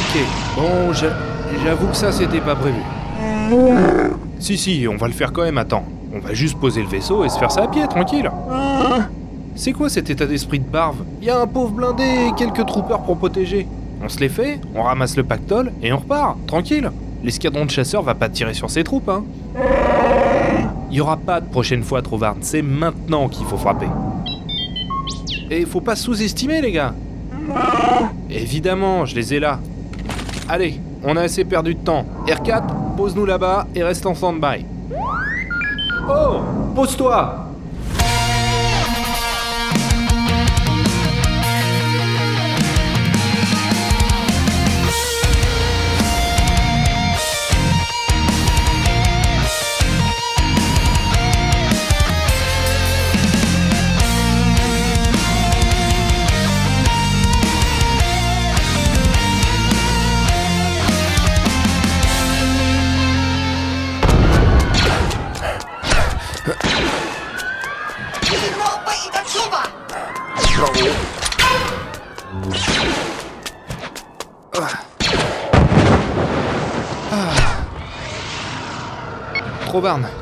Ok, 0.00 0.18
bon, 0.56 0.92
j'avoue 1.62 1.88
que 1.88 1.96
ça 1.96 2.10
c'était 2.10 2.40
pas 2.40 2.56
prévu. 2.56 2.80
Si, 4.38 4.56
si, 4.56 4.86
on 4.90 4.96
va 4.96 5.08
le 5.08 5.12
faire 5.12 5.30
quand 5.30 5.42
même, 5.42 5.58
attends. 5.58 5.84
On 6.14 6.20
va 6.20 6.32
juste 6.32 6.58
poser 6.58 6.80
le 6.80 6.88
vaisseau 6.88 7.22
et 7.22 7.28
se 7.28 7.38
faire 7.38 7.52
ça 7.52 7.64
à 7.64 7.68
pied, 7.68 7.86
tranquille. 7.86 8.30
C'est 9.56 9.72
quoi 9.72 9.90
cet 9.90 10.08
état 10.08 10.24
d'esprit 10.24 10.58
de 10.58 10.64
barve? 10.64 11.04
Y 11.20 11.28
a 11.28 11.38
un 11.38 11.46
pauvre 11.46 11.72
blindé 11.72 12.28
et 12.28 12.32
quelques 12.34 12.64
troopers 12.64 13.02
pour 13.02 13.18
protéger. 13.18 13.68
On 14.02 14.08
se 14.08 14.20
les 14.20 14.30
fait, 14.30 14.58
on 14.74 14.84
ramasse 14.84 15.18
le 15.18 15.22
pactole 15.22 15.70
et 15.82 15.92
on 15.92 15.98
repart, 15.98 16.38
tranquille. 16.46 16.90
L'escadron 17.22 17.66
de 17.66 17.70
chasseurs 17.70 18.02
va 18.02 18.14
pas 18.14 18.30
tirer 18.30 18.54
sur 18.54 18.70
ses 18.70 18.84
troupes, 18.84 19.10
hein. 19.10 19.24
Y 20.90 21.02
aura 21.02 21.18
pas 21.18 21.42
de 21.42 21.46
prochaine 21.46 21.82
fois, 21.82 22.00
Trovarne, 22.00 22.38
c'est 22.40 22.62
maintenant 22.62 23.28
qu'il 23.28 23.44
faut 23.44 23.58
frapper. 23.58 23.88
Et 25.50 25.66
faut 25.66 25.82
pas 25.82 25.94
sous-estimer, 25.94 26.62
les 26.62 26.72
gars. 26.72 26.94
Évidemment, 28.30 29.04
je 29.04 29.14
les 29.14 29.34
ai 29.34 29.40
là. 29.40 29.58
Allez, 30.52 30.80
on 31.04 31.16
a 31.16 31.20
assez 31.20 31.44
perdu 31.44 31.76
de 31.76 31.78
temps. 31.78 32.04
R4, 32.26 32.96
pose-nous 32.96 33.24
là-bas 33.24 33.68
et 33.72 33.84
reste 33.84 34.04
en 34.04 34.16
stand-by. 34.16 34.66
Oh 36.08 36.40
Pose-toi 36.74 37.49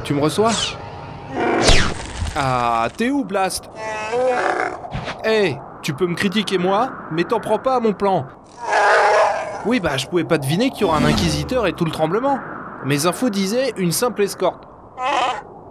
tu 0.09 0.15
me 0.15 0.23
reçois 0.23 0.53
Ah, 2.35 2.89
t'es 2.97 3.11
où, 3.11 3.27
Blast 3.27 3.69
Hé, 5.23 5.59
tu 5.83 5.93
peux 5.93 6.07
me 6.07 6.15
critiquer 6.15 6.57
moi, 6.57 6.89
mais 7.13 7.25
t'en 7.25 7.41
prends 7.41 7.59
pas 7.59 7.75
à 7.75 7.81
mon 7.81 7.93
plan. 7.93 8.25
Oui, 9.67 9.81
bah 9.81 9.99
je 9.99 10.07
pouvais 10.07 10.25
pas 10.25 10.39
deviner 10.39 10.71
qu'il 10.71 10.81
y 10.81 10.85
aura 10.85 10.97
un 10.97 11.05
inquisiteur 11.05 11.67
et 11.67 11.75
tout 11.75 11.85
le 11.85 11.91
tremblement. 11.91 12.39
Mes 12.87 13.05
infos 13.05 13.29
disaient 13.29 13.75
une 13.77 13.93
simple 13.93 14.23
escorte. 14.23 14.65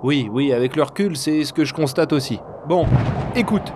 Oui, 0.03 0.29
oui, 0.31 0.53
avec 0.53 0.75
le 0.75 0.83
recul, 0.83 1.17
c'est 1.17 1.43
ce 1.43 1.51
que 1.51 1.65
je 1.65 1.73
constate 1.73 2.13
aussi. 2.13 2.39
Bon, 2.67 2.85
écoute, 3.35 3.73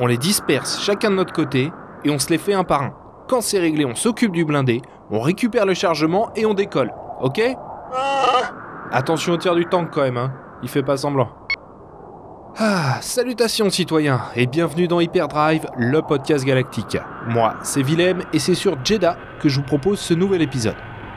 on 0.00 0.08
les 0.08 0.18
disperse 0.18 0.80
chacun 0.80 1.10
de 1.10 1.14
notre 1.14 1.32
côté 1.32 1.72
et 2.02 2.10
on 2.10 2.18
se 2.18 2.30
les 2.30 2.38
fait 2.38 2.54
un 2.54 2.64
par 2.64 2.82
un. 2.82 2.94
Quand 3.28 3.42
c'est 3.42 3.60
réglé, 3.60 3.84
on 3.84 3.94
s'occupe 3.94 4.32
du 4.32 4.44
blindé, 4.44 4.82
on 5.12 5.20
récupère 5.20 5.66
le 5.66 5.74
chargement 5.74 6.30
et 6.34 6.46
on 6.46 6.54
décolle. 6.54 6.92
Ok? 7.20 7.40
Attention 8.96 9.32
au 9.32 9.36
tir 9.36 9.56
du 9.56 9.66
tank 9.66 9.88
quand 9.90 10.02
même, 10.02 10.16
hein. 10.16 10.32
Il 10.62 10.68
fait 10.68 10.84
pas 10.84 10.96
semblant. 10.96 11.28
Ah, 12.56 12.98
salutations 13.00 13.68
citoyens 13.68 14.20
et 14.36 14.46
bienvenue 14.46 14.86
dans 14.86 15.00
Hyperdrive, 15.00 15.66
le 15.76 16.00
podcast 16.00 16.44
galactique. 16.44 16.96
Moi, 17.26 17.54
c'est 17.64 17.82
Willem 17.82 18.22
et 18.32 18.38
c'est 18.38 18.54
sur 18.54 18.76
Jeddah 18.84 19.16
que 19.40 19.48
je 19.48 19.56
vous 19.56 19.66
propose 19.66 19.98
ce 19.98 20.14
nouvel 20.14 20.42
épisode. 20.42 20.76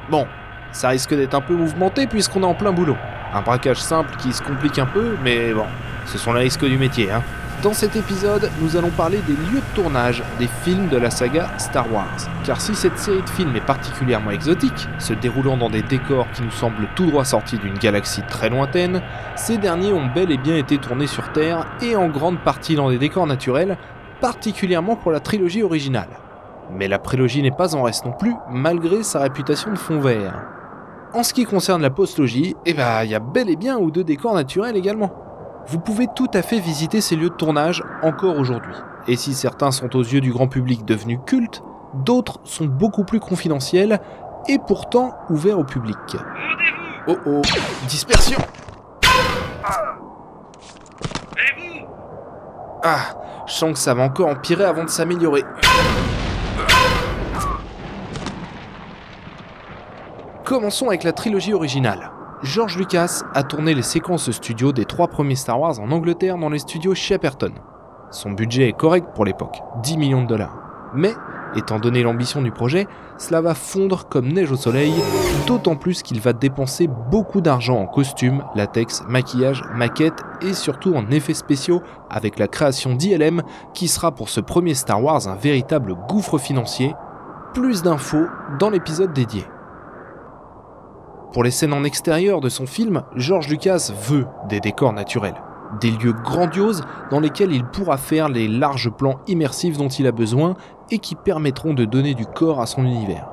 Bon, 0.10 0.26
ça 0.72 0.90
risque 0.90 1.14
d'être 1.14 1.36
un 1.36 1.42
peu 1.42 1.54
mouvementé 1.54 2.08
puisqu'on 2.08 2.42
est 2.42 2.48
en 2.48 2.56
plein 2.56 2.72
boulot. 2.72 2.98
Un 3.32 3.44
braquage 3.44 3.80
simple 3.80 4.10
qui 4.18 4.34
se 4.34 4.42
complique 4.42 4.80
un 4.80 4.88
peu, 4.88 5.16
mais 5.24 5.54
bon, 5.54 5.68
ce 6.08 6.18
sont 6.18 6.34
les 6.34 6.46
risques 6.46 6.66
du 6.66 6.80
métier, 6.80 7.12
hein. 7.12 7.22
Dans 7.64 7.74
cet 7.74 7.96
épisode, 7.96 8.52
nous 8.62 8.78
allons 8.78 8.92
parler 8.92 9.18
des 9.26 9.34
lieux 9.34 9.62
de 9.62 9.76
tournage 9.76 10.24
des 10.38 10.46
films 10.46 10.90
de 10.90 10.98
la 10.98 11.10
saga 11.10 11.50
Star 11.58 11.92
Wars. 11.92 12.30
Car 12.46 12.62
si 12.62 12.76
cette 12.76 13.00
série 13.00 13.24
de 13.24 13.30
films 13.30 13.56
est 13.56 13.66
particulièrement 13.66 14.30
exotique, 14.30 14.88
se 15.00 15.14
déroulant 15.14 15.58
dans 15.58 15.72
des 15.72 15.82
décors 15.82 16.30
qui 16.34 16.44
nous 16.44 16.52
semblent 16.52 16.88
tout 16.96 17.08
droit 17.08 17.26
sortis 17.26 17.58
d'une 17.58 17.80
galaxie 17.80 18.22
très 18.30 18.50
lointaine, 18.50 19.02
ces 19.36 19.58
derniers 19.58 19.92
ont 19.92 20.06
bel 20.06 20.32
et 20.32 20.38
bien 20.38 20.56
été 20.56 20.78
tournés 20.78 21.08
sur 21.08 21.32
Terre 21.32 21.66
et 21.82 21.96
en 21.96 22.10
grande 22.10 22.38
partie 22.38 22.76
dans 22.76 22.92
des 22.92 23.00
décors 23.00 23.26
naturels, 23.26 23.80
particulièrement 24.22 24.96
pour 24.96 25.12
la 25.12 25.20
trilogie 25.20 25.64
originale. 25.64 26.10
Mais 26.72 26.88
la 26.88 27.00
prélogie 27.00 27.42
n'est 27.42 27.50
pas 27.50 27.76
en 27.76 27.82
reste 27.82 28.06
non 28.06 28.14
plus, 28.14 28.36
malgré 28.52 29.02
sa 29.02 29.18
réputation 29.18 29.72
de 29.72 29.80
fond 29.80 30.00
vert. 30.00 30.44
En 31.16 31.24
ce 31.24 31.34
qui 31.34 31.46
concerne 31.46 31.82
la 31.82 31.90
postlogie, 31.90 32.56
eh 32.68 32.76
ben, 32.76 33.04
il 33.04 33.10
y 33.10 33.16
a 33.16 33.20
bel 33.20 33.50
et 33.50 33.56
bien 33.56 33.78
ou 33.78 33.90
deux 33.90 34.04
décors 34.04 34.36
naturels 34.36 34.78
également 34.78 35.27
vous 35.68 35.80
pouvez 35.80 36.08
tout 36.08 36.30
à 36.34 36.42
fait 36.42 36.60
visiter 36.60 37.02
ces 37.02 37.16
lieux 37.16 37.30
de 37.30 37.36
tournage 37.36 37.84
encore 38.02 38.38
aujourd'hui. 38.38 38.74
Et 39.08 39.18
si 39.18 39.34
certains 39.34 39.72
sont 39.72 39.96
aux 39.96 40.02
yeux 40.02 40.22
du 40.22 40.32
grand 40.32 40.48
public 40.48 40.86
devenus 40.86 41.20
cultes, 41.26 41.62
d'autres 41.94 42.40
sont 42.46 42.66
beaucoup 42.66 43.04
plus 43.04 43.20
confidentiels 43.20 44.00
et 44.48 44.60
pourtant 44.60 45.14
ouverts 45.30 45.60
au 45.60 45.66
public. 45.66 45.98
Oh 47.08 47.18
oh, 47.26 47.42
dispersion 47.88 48.40
Ah, 52.84 53.00
je 53.46 53.54
sens 53.54 53.74
que 53.74 53.80
ça 53.80 53.94
va 53.94 54.04
encore 54.04 54.30
empirer 54.30 54.64
avant 54.64 54.86
de 54.86 54.90
s'améliorer. 54.90 55.44
Commençons 60.46 60.88
avec 60.88 61.04
la 61.04 61.12
trilogie 61.12 61.54
originale. 61.54 62.12
George 62.44 62.78
Lucas 62.78 63.24
a 63.34 63.42
tourné 63.42 63.74
les 63.74 63.82
séquences 63.82 64.30
studio 64.30 64.72
des 64.72 64.86
trois 64.86 65.08
premiers 65.08 65.36
Star 65.36 65.60
Wars 65.60 65.80
en 65.80 65.90
Angleterre 65.90 66.38
dans 66.38 66.50
les 66.50 66.60
studios 66.60 66.94
Shepperton. 66.94 67.54
Son 68.12 68.32
budget 68.32 68.70
est 68.70 68.78
correct 68.78 69.08
pour 69.16 69.26
l'époque, 69.26 69.60
10 69.82 69.98
millions 69.98 70.22
de 70.22 70.28
dollars. 70.28 70.56
Mais, 70.94 71.14
étant 71.56 71.80
donné 71.80 72.04
l'ambition 72.04 72.44
du 72.44 72.52
projet, 72.52 72.88
cela 73.18 73.42
va 73.42 73.56
fondre 73.56 74.08
comme 74.08 74.28
neige 74.28 74.52
au 74.52 74.56
soleil, 74.56 74.94
d'autant 75.48 75.76
plus 75.76 76.04
qu'il 76.04 76.22
va 76.22 76.32
dépenser 76.32 76.88
beaucoup 77.10 77.42
d'argent 77.42 77.80
en 77.80 77.88
costumes, 77.88 78.44
latex, 78.54 79.04
maquillage, 79.10 79.64
maquettes 79.74 80.22
et 80.42 80.54
surtout 80.54 80.94
en 80.94 81.10
effets 81.10 81.34
spéciaux 81.34 81.82
avec 82.08 82.38
la 82.38 82.48
création 82.48 82.94
d'ILM 82.94 83.42
qui 83.74 83.88
sera 83.88 84.12
pour 84.12 84.30
ce 84.30 84.42
premier 84.42 84.76
Star 84.76 85.04
Wars 85.04 85.28
un 85.28 85.36
véritable 85.36 85.96
gouffre 86.08 86.38
financier. 86.38 86.94
Plus 87.56 87.82
d'infos 87.82 88.28
dans 88.60 88.70
l'épisode 88.70 89.12
dédié. 89.12 89.44
Pour 91.34 91.44
les 91.44 91.52
scènes 91.52 91.74
en 91.74 91.84
extérieur 91.84 92.40
de 92.40 92.50
son 92.50 92.66
film, 92.66 93.04
George 93.16 93.50
Lucas 93.50 93.92
veut 94.08 94.26
des 94.48 94.60
décors 94.60 94.94
naturels, 94.94 95.36
des 95.82 95.92
lieux 95.92 96.14
grandioses 96.14 96.84
dans 97.12 97.20
lesquels 97.20 97.52
il 97.52 97.66
pourra 97.66 97.98
faire 97.98 98.30
les 98.30 98.48
larges 98.48 98.90
plans 98.90 99.20
immersifs 99.28 99.78
dont 99.78 99.90
il 99.90 100.08
a 100.08 100.14
besoin 100.14 100.56
et 100.90 101.00
qui 101.00 101.16
permettront 101.16 101.74
de 101.74 101.86
donner 101.86 102.14
du 102.14 102.26
corps 102.26 102.62
à 102.62 102.66
son 102.66 102.86
univers. 102.86 103.28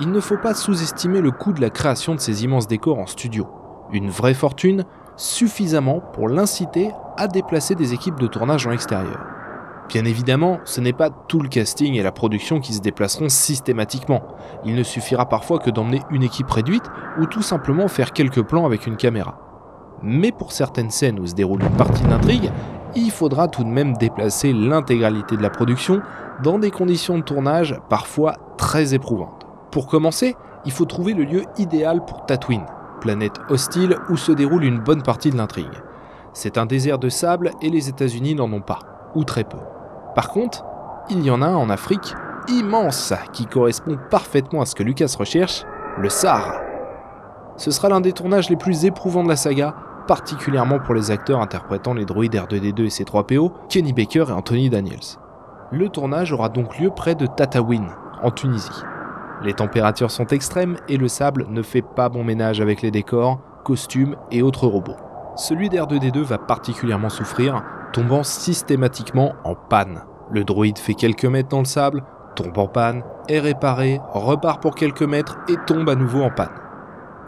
Il 0.00 0.10
ne 0.10 0.20
faut 0.20 0.38
pas 0.38 0.54
sous-estimer 0.54 1.20
le 1.20 1.30
coût 1.30 1.52
de 1.52 1.60
la 1.60 1.68
création 1.68 2.14
de 2.14 2.20
ces 2.20 2.44
immenses 2.44 2.66
décors 2.66 2.98
en 2.98 3.06
studio. 3.06 3.46
Une 3.92 4.08
vraie 4.08 4.34
fortune, 4.34 4.84
suffisamment 5.16 6.00
pour 6.00 6.28
l'inciter 6.28 6.92
à 7.18 7.28
déplacer 7.28 7.74
des 7.74 7.92
équipes 7.92 8.18
de 8.18 8.26
tournage 8.26 8.66
en 8.66 8.70
extérieur. 8.70 9.20
Bien 9.90 10.04
évidemment, 10.04 10.60
ce 10.64 10.80
n'est 10.80 10.92
pas 10.92 11.10
tout 11.10 11.40
le 11.40 11.48
casting 11.48 11.94
et 11.94 12.02
la 12.04 12.12
production 12.12 12.60
qui 12.60 12.74
se 12.74 12.80
déplaceront 12.80 13.28
systématiquement. 13.28 14.22
Il 14.64 14.76
ne 14.76 14.84
suffira 14.84 15.28
parfois 15.28 15.58
que 15.58 15.68
d'emmener 15.68 16.00
une 16.10 16.22
équipe 16.22 16.48
réduite 16.48 16.84
ou 17.18 17.26
tout 17.26 17.42
simplement 17.42 17.88
faire 17.88 18.12
quelques 18.12 18.42
plans 18.42 18.66
avec 18.66 18.86
une 18.86 18.96
caméra. 18.96 19.40
Mais 20.00 20.30
pour 20.30 20.52
certaines 20.52 20.90
scènes 20.90 21.18
où 21.18 21.26
se 21.26 21.34
déroule 21.34 21.64
une 21.64 21.76
partie 21.76 22.04
d'intrigue, 22.04 22.52
il 22.94 23.10
faudra 23.10 23.48
tout 23.48 23.64
de 23.64 23.68
même 23.68 23.96
déplacer 23.96 24.52
l'intégralité 24.52 25.36
de 25.36 25.42
la 25.42 25.50
production 25.50 26.02
dans 26.44 26.60
des 26.60 26.70
conditions 26.70 27.18
de 27.18 27.24
tournage 27.24 27.76
parfois 27.88 28.36
très 28.58 28.94
éprouvantes. 28.94 29.44
Pour 29.72 29.88
commencer, 29.88 30.36
il 30.64 30.70
faut 30.70 30.84
trouver 30.84 31.14
le 31.14 31.24
lieu 31.24 31.42
idéal 31.58 32.04
pour 32.04 32.26
Tatooine, 32.26 32.66
planète 33.00 33.40
hostile 33.48 33.96
où 34.08 34.16
se 34.16 34.30
déroule 34.30 34.62
une 34.62 34.78
bonne 34.78 35.02
partie 35.02 35.30
de 35.30 35.36
l'intrigue. 35.36 35.66
C'est 36.32 36.58
un 36.58 36.66
désert 36.66 37.00
de 37.00 37.08
sable 37.08 37.50
et 37.60 37.70
les 37.70 37.88
États-Unis 37.88 38.36
n'en 38.36 38.52
ont 38.52 38.60
pas, 38.60 38.78
ou 39.16 39.24
très 39.24 39.42
peu. 39.42 39.58
Par 40.14 40.28
contre, 40.28 40.64
il 41.08 41.22
y 41.22 41.30
en 41.30 41.42
a 41.42 41.46
un 41.46 41.56
en 41.56 41.70
Afrique 41.70 42.14
immense 42.48 43.12
qui 43.32 43.46
correspond 43.46 43.98
parfaitement 44.10 44.62
à 44.62 44.66
ce 44.66 44.74
que 44.74 44.82
Lucas 44.82 45.14
recherche, 45.18 45.64
le 45.98 46.08
Sahara. 46.08 46.60
Ce 47.56 47.70
sera 47.70 47.88
l'un 47.88 48.00
des 48.00 48.12
tournages 48.12 48.48
les 48.48 48.56
plus 48.56 48.84
éprouvants 48.84 49.22
de 49.22 49.28
la 49.28 49.36
saga, 49.36 49.74
particulièrement 50.08 50.78
pour 50.78 50.94
les 50.94 51.10
acteurs 51.10 51.40
interprétant 51.40 51.94
les 51.94 52.04
droïdes 52.04 52.34
R2D2 52.34 52.84
et 52.84 52.88
C3PO, 52.88 53.52
Kenny 53.68 53.92
Baker 53.92 54.26
et 54.28 54.32
Anthony 54.32 54.70
Daniels. 54.70 55.18
Le 55.70 55.88
tournage 55.88 56.32
aura 56.32 56.48
donc 56.48 56.78
lieu 56.78 56.90
près 56.90 57.14
de 57.14 57.26
Tataouine, 57.26 57.90
en 58.22 58.30
Tunisie. 58.30 58.82
Les 59.42 59.54
températures 59.54 60.10
sont 60.10 60.26
extrêmes 60.26 60.76
et 60.88 60.96
le 60.96 61.08
sable 61.08 61.46
ne 61.48 61.62
fait 61.62 61.82
pas 61.82 62.08
bon 62.08 62.24
ménage 62.24 62.60
avec 62.60 62.82
les 62.82 62.90
décors, 62.90 63.38
costumes 63.64 64.16
et 64.30 64.42
autres 64.42 64.66
robots. 64.66 64.96
Celui 65.36 65.68
d'R2D2 65.68 66.22
va 66.22 66.38
particulièrement 66.38 67.08
souffrir, 67.08 67.62
tombant 67.92 68.22
systématiquement 68.22 69.34
en 69.44 69.54
panne. 69.54 70.02
Le 70.30 70.44
droïde 70.44 70.78
fait 70.78 70.94
quelques 70.94 71.24
mètres 71.24 71.48
dans 71.48 71.60
le 71.60 71.64
sable, 71.64 72.02
tombe 72.36 72.56
en 72.58 72.68
panne, 72.68 73.02
est 73.28 73.40
réparé, 73.40 74.00
repart 74.12 74.62
pour 74.62 74.74
quelques 74.74 75.02
mètres 75.02 75.38
et 75.48 75.56
tombe 75.66 75.88
à 75.88 75.94
nouveau 75.94 76.22
en 76.22 76.30
panne. 76.30 76.50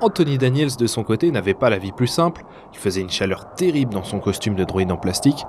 Anthony 0.01 0.39
Daniels 0.39 0.77
de 0.77 0.87
son 0.87 1.05
côté 1.05 1.31
n'avait 1.31 1.55
pas 1.55 1.71
la 1.71 1.79
vie 1.79 1.93
plus 1.93 2.07
simple, 2.07 2.43
il 2.73 2.79
faisait 2.79 3.01
une 3.01 3.11
chaleur 3.11 3.55
terrible 3.55 3.95
dans 3.95 4.03
son 4.03 4.19
costume 4.19 4.57
de 4.57 4.65
droïde 4.65 4.91
en 4.91 4.97
plastique, 4.97 5.45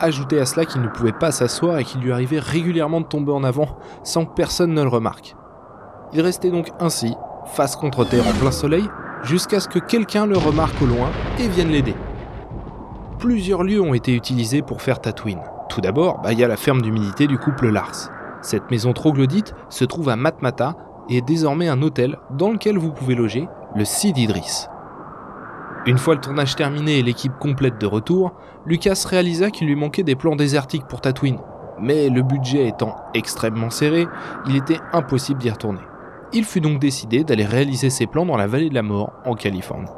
Ajoutez 0.00 0.38
à 0.38 0.46
cela 0.46 0.64
qu'il 0.64 0.80
ne 0.80 0.86
pouvait 0.86 1.12
pas 1.12 1.32
s'asseoir 1.32 1.78
et 1.78 1.84
qu'il 1.84 2.00
lui 2.00 2.12
arrivait 2.12 2.38
régulièrement 2.38 3.00
de 3.00 3.06
tomber 3.06 3.32
en 3.32 3.42
avant 3.42 3.76
sans 4.04 4.26
que 4.26 4.34
personne 4.34 4.72
ne 4.72 4.82
le 4.82 4.88
remarque. 4.88 5.34
Il 6.12 6.20
restait 6.20 6.50
donc 6.50 6.70
ainsi, 6.78 7.14
face 7.46 7.74
contre 7.74 8.04
terre 8.04 8.26
en 8.28 8.38
plein 8.38 8.52
soleil, 8.52 8.84
jusqu'à 9.24 9.58
ce 9.58 9.68
que 9.68 9.80
quelqu'un 9.80 10.26
le 10.26 10.38
remarque 10.38 10.80
au 10.80 10.86
loin 10.86 11.10
et 11.40 11.48
vienne 11.48 11.70
l'aider. 11.70 11.96
Plusieurs 13.18 13.64
lieux 13.64 13.80
ont 13.80 13.94
été 13.94 14.14
utilisés 14.14 14.62
pour 14.62 14.80
faire 14.80 15.00
Tatooine. 15.00 15.42
Tout 15.68 15.80
d'abord, 15.80 16.20
bah, 16.20 16.32
il 16.32 16.38
y 16.38 16.44
a 16.44 16.48
la 16.48 16.56
ferme 16.56 16.82
d'humidité 16.82 17.26
du 17.26 17.36
couple 17.36 17.68
Lars. 17.68 18.12
Cette 18.42 18.70
maison 18.70 18.92
troglodyte 18.92 19.54
se 19.70 19.84
trouve 19.84 20.08
à 20.08 20.14
Matmata 20.14 20.76
et 21.08 21.16
est 21.16 21.26
désormais 21.26 21.66
un 21.66 21.82
hôtel 21.82 22.16
dans 22.30 22.52
lequel 22.52 22.78
vous 22.78 22.92
pouvez 22.92 23.16
loger, 23.16 23.48
le 23.74 23.84
Sid 23.84 24.16
Idris. 24.18 24.66
Une 25.84 25.98
fois 25.98 26.14
le 26.14 26.20
tournage 26.20 26.54
terminé 26.54 27.00
et 27.00 27.02
l'équipe 27.02 27.36
complète 27.40 27.80
de 27.80 27.86
retour, 27.86 28.34
Lucas 28.66 29.04
réalisa 29.08 29.50
qu'il 29.50 29.66
lui 29.66 29.74
manquait 29.74 30.04
des 30.04 30.14
plans 30.14 30.36
désertiques 30.36 30.86
pour 30.86 31.00
Tatooine. 31.00 31.40
Mais 31.80 32.10
le 32.10 32.22
budget 32.22 32.68
étant 32.68 32.94
extrêmement 33.14 33.70
serré, 33.70 34.06
il 34.46 34.54
était 34.54 34.80
impossible 34.92 35.40
d'y 35.40 35.50
retourner. 35.50 35.80
Il 36.32 36.44
fut 36.44 36.60
donc 36.60 36.78
décidé 36.78 37.24
d'aller 37.24 37.46
réaliser 37.46 37.90
ses 37.90 38.06
plans 38.06 38.26
dans 38.26 38.36
la 38.36 38.46
vallée 38.46 38.68
de 38.68 38.74
la 38.74 38.82
mort, 38.82 39.12
en 39.24 39.34
Californie. 39.34 39.88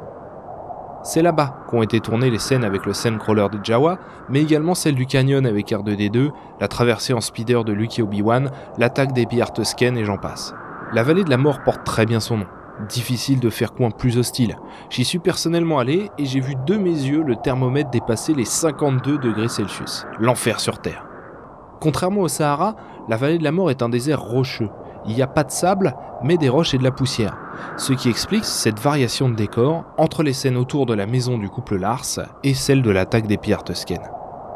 C'est 1.03 1.23
là-bas 1.23 1.65
qu'ont 1.67 1.81
été 1.81 1.99
tournées 1.99 2.29
les 2.29 2.37
scènes 2.37 2.63
avec 2.63 2.85
le 2.85 2.93
Crawler 3.17 3.47
de 3.51 3.63
Jawa, 3.63 3.97
mais 4.29 4.41
également 4.41 4.75
celles 4.75 4.93
du 4.93 5.07
canyon 5.07 5.47
avec 5.47 5.71
R2D2, 5.71 6.29
la 6.59 6.67
traversée 6.67 7.13
en 7.13 7.21
speeder 7.21 7.63
de 7.63 7.73
Luke 7.73 7.99
Obi-Wan, 7.99 8.51
l'attaque 8.77 9.13
des 9.13 9.25
Pierre 9.25 9.51
Tusken 9.51 9.97
et 9.97 10.05
j'en 10.05 10.17
passe. 10.17 10.53
La 10.93 11.01
vallée 11.01 11.23
de 11.23 11.29
la 11.31 11.37
mort 11.37 11.63
porte 11.63 11.83
très 11.83 12.05
bien 12.05 12.19
son 12.19 12.37
nom. 12.37 12.45
Difficile 12.87 13.39
de 13.39 13.49
faire 13.49 13.73
coin 13.73 13.89
plus 13.89 14.17
hostile. 14.17 14.57
J'y 14.89 15.03
suis 15.03 15.19
personnellement 15.19 15.79
allé 15.79 16.11
et 16.19 16.25
j'ai 16.25 16.39
vu 16.39 16.53
de 16.67 16.75
mes 16.75 16.89
yeux 16.89 17.23
le 17.23 17.35
thermomètre 17.35 17.89
dépasser 17.89 18.33
les 18.33 18.45
52 18.45 19.17
degrés 19.17 19.47
Celsius. 19.47 20.05
L'enfer 20.19 20.59
sur 20.59 20.79
Terre. 20.79 21.05
Contrairement 21.79 22.21
au 22.21 22.27
Sahara, 22.27 22.75
la 23.09 23.17
vallée 23.17 23.39
de 23.39 23.43
la 23.43 23.51
mort 23.51 23.71
est 23.71 23.81
un 23.81 23.89
désert 23.89 24.21
rocheux. 24.21 24.69
Il 25.05 25.15
n'y 25.15 25.21
a 25.21 25.27
pas 25.27 25.43
de 25.43 25.51
sable, 25.51 25.95
mais 26.23 26.37
des 26.37 26.49
roches 26.49 26.73
et 26.73 26.77
de 26.77 26.83
la 26.83 26.91
poussière. 26.91 27.37
Ce 27.77 27.93
qui 27.93 28.09
explique 28.09 28.45
cette 28.45 28.79
variation 28.79 29.29
de 29.29 29.35
décor 29.35 29.83
entre 29.97 30.23
les 30.23 30.33
scènes 30.33 30.57
autour 30.57 30.85
de 30.85 30.93
la 30.93 31.07
maison 31.07 31.37
du 31.37 31.49
couple 31.49 31.77
Lars 31.77 32.19
et 32.43 32.53
celle 32.53 32.81
de 32.81 32.91
l'attaque 32.91 33.27
des 33.27 33.37
pierres 33.37 33.63
Tusken. 33.63 34.01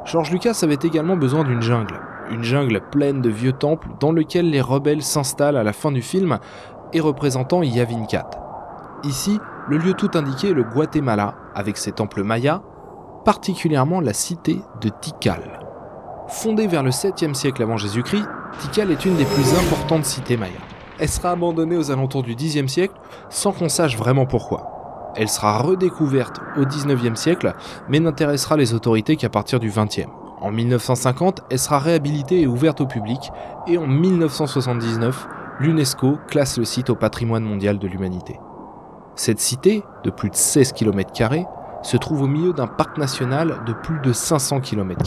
George 0.05 0.31
Lucas 0.31 0.59
avait 0.61 0.77
également 0.83 1.17
besoin 1.17 1.43
d'une 1.43 1.61
jungle. 1.61 1.99
Une 2.29 2.43
jungle 2.43 2.81
pleine 2.91 3.21
de 3.21 3.29
vieux 3.29 3.53
temples 3.53 3.89
dans 3.99 4.11
lequel 4.11 4.49
les 4.49 4.61
rebelles 4.61 5.01
s'installent 5.03 5.57
à 5.57 5.63
la 5.63 5.73
fin 5.73 5.91
du 5.91 6.01
film 6.01 6.37
et 6.93 6.99
représentant 6.99 7.63
Yavinkat. 7.63 8.29
Ici, 9.03 9.39
le 9.67 9.77
lieu 9.77 9.93
tout 9.93 10.11
indiqué 10.13 10.49
est 10.49 10.53
le 10.53 10.63
Guatemala, 10.63 11.35
avec 11.55 11.77
ses 11.77 11.91
temples 11.91 12.23
mayas, 12.23 12.61
particulièrement 13.23 13.99
la 13.99 14.13
cité 14.13 14.61
de 14.81 14.89
Tikal. 14.89 15.59
Fondée 16.27 16.67
vers 16.67 16.83
le 16.83 16.91
7e 16.91 17.33
siècle 17.33 17.61
avant 17.63 17.77
Jésus-Christ, 17.77 18.27
Tikal 18.59 18.91
est 18.91 19.05
une 19.05 19.15
des 19.15 19.25
plus 19.25 19.53
importantes 19.53 19.74
cités 20.03 20.37
mayas. 20.37 20.53
Elle 20.99 21.09
sera 21.09 21.31
abandonnée 21.31 21.77
aux 21.77 21.91
alentours 21.91 22.23
du 22.23 22.35
10e 22.35 22.67
siècle 22.67 22.95
sans 23.29 23.51
qu'on 23.51 23.69
sache 23.69 23.97
vraiment 23.97 24.25
pourquoi. 24.25 25.13
Elle 25.15 25.29
sera 25.29 25.59
redécouverte 25.59 26.41
au 26.57 26.63
19e 26.63 27.15
siècle, 27.15 27.53
mais 27.87 27.99
n'intéressera 27.99 28.57
les 28.57 28.73
autorités 28.73 29.15
qu'à 29.15 29.29
partir 29.29 29.59
du 29.59 29.69
20e. 29.69 30.07
En 30.41 30.51
1950, 30.51 31.41
elle 31.49 31.59
sera 31.59 31.79
réhabilitée 31.79 32.41
et 32.41 32.47
ouverte 32.47 32.81
au 32.81 32.85
public, 32.85 33.31
et 33.67 33.77
en 33.77 33.87
1979, 33.87 35.27
l'UNESCO 35.59 36.17
classe 36.27 36.57
le 36.57 36.65
site 36.65 36.89
au 36.89 36.95
patrimoine 36.95 37.43
mondial 37.43 37.79
de 37.79 37.87
l'humanité. 37.87 38.39
Cette 39.15 39.39
cité, 39.39 39.83
de 40.03 40.09
plus 40.09 40.29
de 40.29 40.35
16 40.35 40.73
km, 40.73 41.11
se 41.81 41.97
trouve 41.97 42.23
au 42.23 42.27
milieu 42.27 42.51
d'un 42.51 42.67
parc 42.67 42.97
national 42.97 43.63
de 43.65 43.71
plus 43.71 43.99
de 44.01 44.11
500 44.11 44.59
km, 44.59 45.01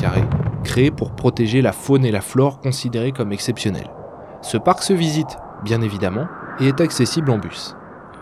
créé 0.64 0.90
pour 0.90 1.10
protéger 1.10 1.60
la 1.60 1.72
faune 1.72 2.06
et 2.06 2.10
la 2.10 2.22
flore 2.22 2.60
considérées 2.60 3.12
comme 3.12 3.32
exceptionnelles. 3.32 3.90
Ce 4.40 4.56
parc 4.56 4.82
se 4.82 4.92
visite, 4.92 5.36
bien 5.62 5.80
évidemment, 5.80 6.26
et 6.60 6.68
est 6.68 6.80
accessible 6.80 7.30
en 7.30 7.38
bus. 7.38 7.76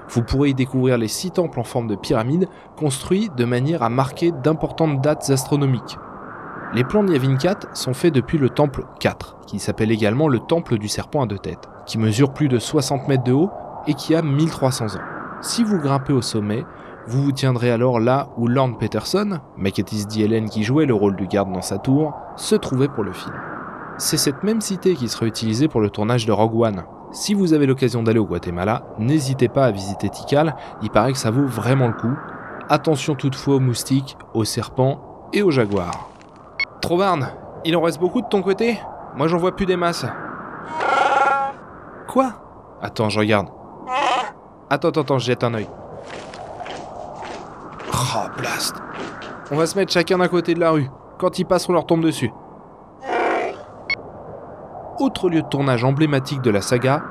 Vous 0.08 0.22
pourrez 0.22 0.50
y 0.50 0.54
découvrir 0.54 0.98
les 0.98 1.08
six 1.08 1.30
temples 1.30 1.58
en 1.58 1.64
forme 1.64 1.88
de 1.88 1.96
pyramide 1.96 2.48
construits 2.76 3.30
de 3.36 3.44
manière 3.44 3.82
à 3.82 3.88
marquer 3.88 4.32
d'importantes 4.32 5.00
dates 5.00 5.30
astronomiques. 5.30 5.98
Les 6.74 6.84
plans 6.84 7.04
de 7.04 7.12
Yavinkat 7.12 7.60
sont 7.74 7.94
faits 7.94 8.14
depuis 8.14 8.38
le 8.38 8.50
temple 8.50 8.84
4, 9.00 9.38
qui 9.46 9.58
s'appelle 9.58 9.90
également 9.90 10.28
le 10.28 10.40
temple 10.40 10.78
du 10.78 10.88
serpent 10.88 11.22
à 11.22 11.26
deux 11.26 11.38
têtes 11.38 11.68
qui 11.86 11.98
mesure 11.98 12.34
plus 12.34 12.48
de 12.48 12.58
60 12.58 13.08
mètres 13.08 13.24
de 13.24 13.32
haut 13.32 13.50
et 13.86 13.94
qui 13.94 14.14
a 14.14 14.22
1300 14.22 14.96
ans. 14.96 15.04
Si 15.40 15.62
vous 15.62 15.78
grimpez 15.78 16.12
au 16.12 16.20
sommet, 16.20 16.64
vous 17.06 17.22
vous 17.22 17.32
tiendrez 17.32 17.70
alors 17.70 18.00
là 18.00 18.28
où 18.36 18.48
Lorne 18.48 18.76
Peterson, 18.76 19.38
Maketis 19.56 20.06
DLN 20.06 20.48
qui 20.48 20.64
jouait 20.64 20.86
le 20.86 20.94
rôle 20.94 21.14
du 21.14 21.28
garde 21.28 21.52
dans 21.52 21.62
sa 21.62 21.78
tour, 21.78 22.12
se 22.36 22.56
trouvait 22.56 22.88
pour 22.88 23.04
le 23.04 23.12
film. 23.12 23.34
C'est 23.98 24.18
cette 24.18 24.42
même 24.42 24.60
cité 24.60 24.94
qui 24.94 25.08
sera 25.08 25.24
utilisée 25.24 25.68
pour 25.68 25.80
le 25.80 25.88
tournage 25.88 26.26
de 26.26 26.32
Rogue 26.32 26.60
One. 26.60 26.84
Si 27.12 27.32
vous 27.32 27.54
avez 27.54 27.64
l'occasion 27.64 28.02
d'aller 28.02 28.18
au 28.18 28.26
Guatemala, 28.26 28.82
n'hésitez 28.98 29.48
pas 29.48 29.64
à 29.64 29.70
visiter 29.70 30.10
Tikal, 30.10 30.54
il 30.82 30.90
paraît 30.90 31.12
que 31.12 31.18
ça 31.18 31.30
vaut 31.30 31.46
vraiment 31.46 31.88
le 31.88 31.94
coup. 31.94 32.14
Attention 32.68 33.14
toutefois 33.14 33.54
aux 33.54 33.60
moustiques, 33.60 34.18
aux 34.34 34.44
serpents 34.44 35.28
et 35.32 35.42
aux 35.42 35.50
jaguars. 35.50 36.10
Trovarne, 36.82 37.28
il 37.64 37.74
en 37.74 37.80
reste 37.80 37.98
beaucoup 37.98 38.20
de 38.20 38.28
ton 38.28 38.42
côté? 38.42 38.78
Moi 39.16 39.28
j'en 39.28 39.38
vois 39.38 39.56
plus 39.56 39.64
des 39.64 39.76
masses. 39.76 40.04
Quoi? 42.06 42.34
Attends, 42.82 43.08
je 43.08 43.18
regarde. 43.18 43.48
Attends, 44.68 44.90
attends, 44.90 45.18
je 45.18 45.26
jette 45.26 45.42
un 45.42 45.54
oeil. 45.54 45.68
Oh, 47.94 48.28
blast 48.36 48.74
On 49.50 49.56
va 49.56 49.66
se 49.66 49.78
mettre 49.78 49.92
chacun 49.92 50.18
d'un 50.18 50.28
côté 50.28 50.52
de 50.52 50.60
la 50.60 50.70
rue. 50.70 50.90
Quand 51.18 51.38
ils 51.38 51.46
passent, 51.46 51.68
on 51.68 51.72
leur 51.72 51.86
tombe 51.86 52.02
dessus. 52.02 52.30
Autre 54.98 55.28
lieu 55.28 55.42
de 55.42 55.48
tournage 55.48 55.84
emblématique 55.84 56.40
de 56.40 56.48
la 56.48 56.62
saga, 56.62 57.02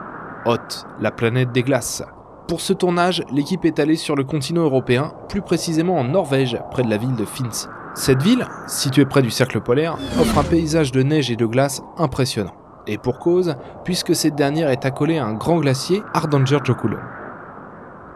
Hoth, 0.45 0.87
la 0.99 1.11
planète 1.11 1.51
des 1.51 1.61
glaces. 1.61 2.03
Pour 2.47 2.59
ce 2.59 2.73
tournage, 2.73 3.23
l'équipe 3.31 3.63
est 3.63 3.77
allée 3.77 3.95
sur 3.95 4.15
le 4.15 4.23
continent 4.23 4.63
européen, 4.63 5.13
plus 5.29 5.41
précisément 5.41 5.99
en 5.99 6.03
Norvège, 6.03 6.59
près 6.71 6.81
de 6.81 6.89
la 6.89 6.97
ville 6.97 7.15
de 7.15 7.25
Finns. 7.25 7.69
Cette 7.93 8.23
ville, 8.23 8.47
située 8.65 9.05
près 9.05 9.21
du 9.21 9.29
cercle 9.29 9.61
polaire, 9.61 9.97
offre 10.19 10.39
un 10.39 10.43
paysage 10.43 10.91
de 10.91 11.03
neige 11.03 11.29
et 11.29 11.35
de 11.35 11.45
glace 11.45 11.83
impressionnant. 11.97 12.55
Et 12.87 12.97
pour 12.97 13.19
cause, 13.19 13.55
puisque 13.83 14.15
cette 14.15 14.35
dernière 14.35 14.69
est 14.69 14.85
accolée 14.85 15.19
à 15.19 15.25
un 15.25 15.33
grand 15.33 15.59
glacier, 15.59 16.01
Ardanger 16.15 16.59
Jokulon. 16.63 16.97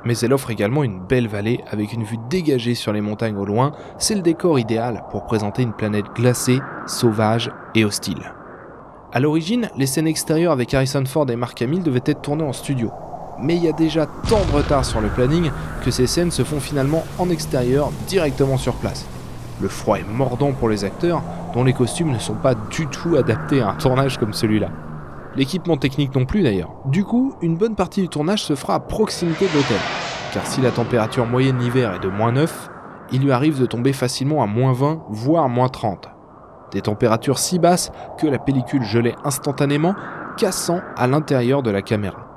Mais 0.04 0.18
elle 0.18 0.34
offre 0.34 0.50
également 0.50 0.84
une 0.84 1.00
belle 1.00 1.28
vallée 1.28 1.64
avec 1.70 1.94
une 1.94 2.04
vue 2.04 2.20
dégagée 2.28 2.74
sur 2.74 2.92
les 2.92 3.02
montagnes 3.02 3.38
au 3.38 3.46
loin, 3.46 3.74
c'est 4.00 4.16
le 4.16 4.22
décor 4.22 4.58
idéal 4.58 5.04
pour 5.12 5.26
présenter 5.26 5.62
une 5.62 5.74
planète 5.74 6.08
glacée, 6.16 6.60
sauvage 6.88 7.52
et 7.76 7.86
hostile. 7.86 8.34
A 9.12 9.20
l'origine, 9.20 9.72
les 9.76 9.88
scènes 9.88 10.06
extérieures 10.06 10.52
avec 10.52 10.72
Harrison 10.72 11.04
Ford 11.04 11.28
et 11.32 11.36
Mark 11.36 11.60
Hamill 11.64 11.82
devaient 11.82 12.00
être 12.06 12.22
tournées 12.22 12.44
en 12.44 12.54
studio. 12.54 12.92
Mais 13.42 13.56
il 13.56 13.64
y 13.64 13.68
a 13.68 13.72
déjà 13.72 14.06
tant 14.06 14.46
de 14.46 14.56
retard 14.56 14.86
sur 14.86 15.02
le 15.02 15.08
planning 15.08 15.50
que 15.84 15.90
ces 15.90 16.06
scènes 16.06 16.30
se 16.30 16.44
font 16.44 16.60
finalement 16.60 17.04
en 17.18 17.32
extérieur 17.32 17.92
directement 18.08 18.58
sur 18.58 18.76
place. 18.76 19.08
Le 19.62 19.68
froid 19.68 19.98
est 19.98 20.08
mordant 20.08 20.52
pour 20.52 20.70
les 20.70 20.84
acteurs, 20.84 21.24
dont 21.56 21.64
les 21.64 21.74
costumes 21.74 22.12
ne 22.12 22.20
sont 22.20 22.36
pas 22.36 22.54
du 22.54 22.86
tout 22.86 23.16
adaptés 23.16 23.62
à 23.62 23.70
un 23.70 23.76
tournage 23.76 24.20
comme 24.20 24.34
celui-là. 24.34 24.70
L'équipement 25.36 25.78
technique 25.78 26.14
non 26.14 26.26
plus 26.26 26.44
d'ailleurs. 26.44 26.76
Du 26.86 27.04
coup, 27.04 27.34
une 27.42 27.58
bonne 27.58 27.76
partie 27.76 28.02
du 28.02 28.10
tournage 28.10 28.44
se 28.44 28.54
fera 28.54 28.76
à 28.76 28.80
proximité 28.80 29.48
de 29.48 29.56
l'hôtel. 29.56 29.78
Car 30.36 30.46
si 30.46 30.62
la 30.62 30.70
température 30.70 31.26
moyenne 31.26 31.58
l'hiver 31.58 31.96
est 31.96 32.04
de 32.04 32.10
moins 32.10 32.32
9, 32.32 32.70
il 33.12 33.24
lui 33.24 33.32
arrive 33.32 33.60
de 33.60 33.66
tomber 33.66 33.92
facilement 33.92 34.44
à 34.44 34.46
moins 34.46 34.74
20, 34.74 35.02
voire 35.10 35.50
moins 35.50 35.70
30. 35.70 36.10
Des 36.72 36.82
températures 36.82 37.40
si 37.40 37.60
basses 37.60 37.92
que 38.18 38.28
la 38.28 38.40
pellicule 38.40 38.84
gelait 38.84 39.16
instantanément, 39.24 39.96
cassant 40.38 40.82
à 40.96 41.08
l'intérieur 41.08 41.64
de 41.64 41.72
la 41.72 41.82
caméra. 41.82 42.30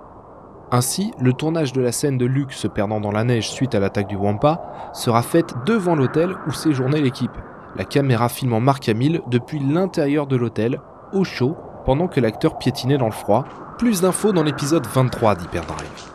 Ainsi, 0.71 1.13
le 1.21 1.35
tournage 1.35 1.75
de 1.75 1.83
la 1.83 1.93
scène 1.93 2.17
de 2.17 2.25
Luke 2.25 2.53
se 2.53 2.67
perdant 2.67 2.99
dans 2.99 3.13
la 3.13 3.25
neige 3.25 3.51
suite 3.51 3.75
à 3.75 3.81
l'attaque 3.81 4.09
du 4.09 4.17
Wampa 4.17 4.91
sera 4.95 5.21
faite 5.21 5.55
devant 5.67 5.95
l'hôtel 5.95 6.35
où 6.47 6.53
séjournait 6.53 7.03
l'équipe. 7.03 7.31
La 7.77 7.85
caméra 7.85 8.31
filmant 8.31 8.61
Mark 8.61 8.89
Hamill 8.89 9.21
depuis 9.27 9.59
l'intérieur 9.59 10.27
de 10.27 10.37
l'hôtel, 10.37 10.81
au 11.13 11.25
chaud, 11.25 11.57
pendant 11.85 12.09
que 12.09 12.21
l'acteur 12.21 12.57
piétinait 12.57 12.97
dans 12.97 13.07
le 13.07 13.13
froid. 13.13 13.45
Plus 13.77 14.01
d'infos 14.01 14.33
dans 14.33 14.43
l'épisode 14.43 14.87
23 14.87 15.35
d'Hyperdrive. 15.35 16.11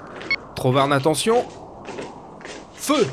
Trovarne, 0.55 0.91
attention 0.93 1.45
Feu 2.73 3.05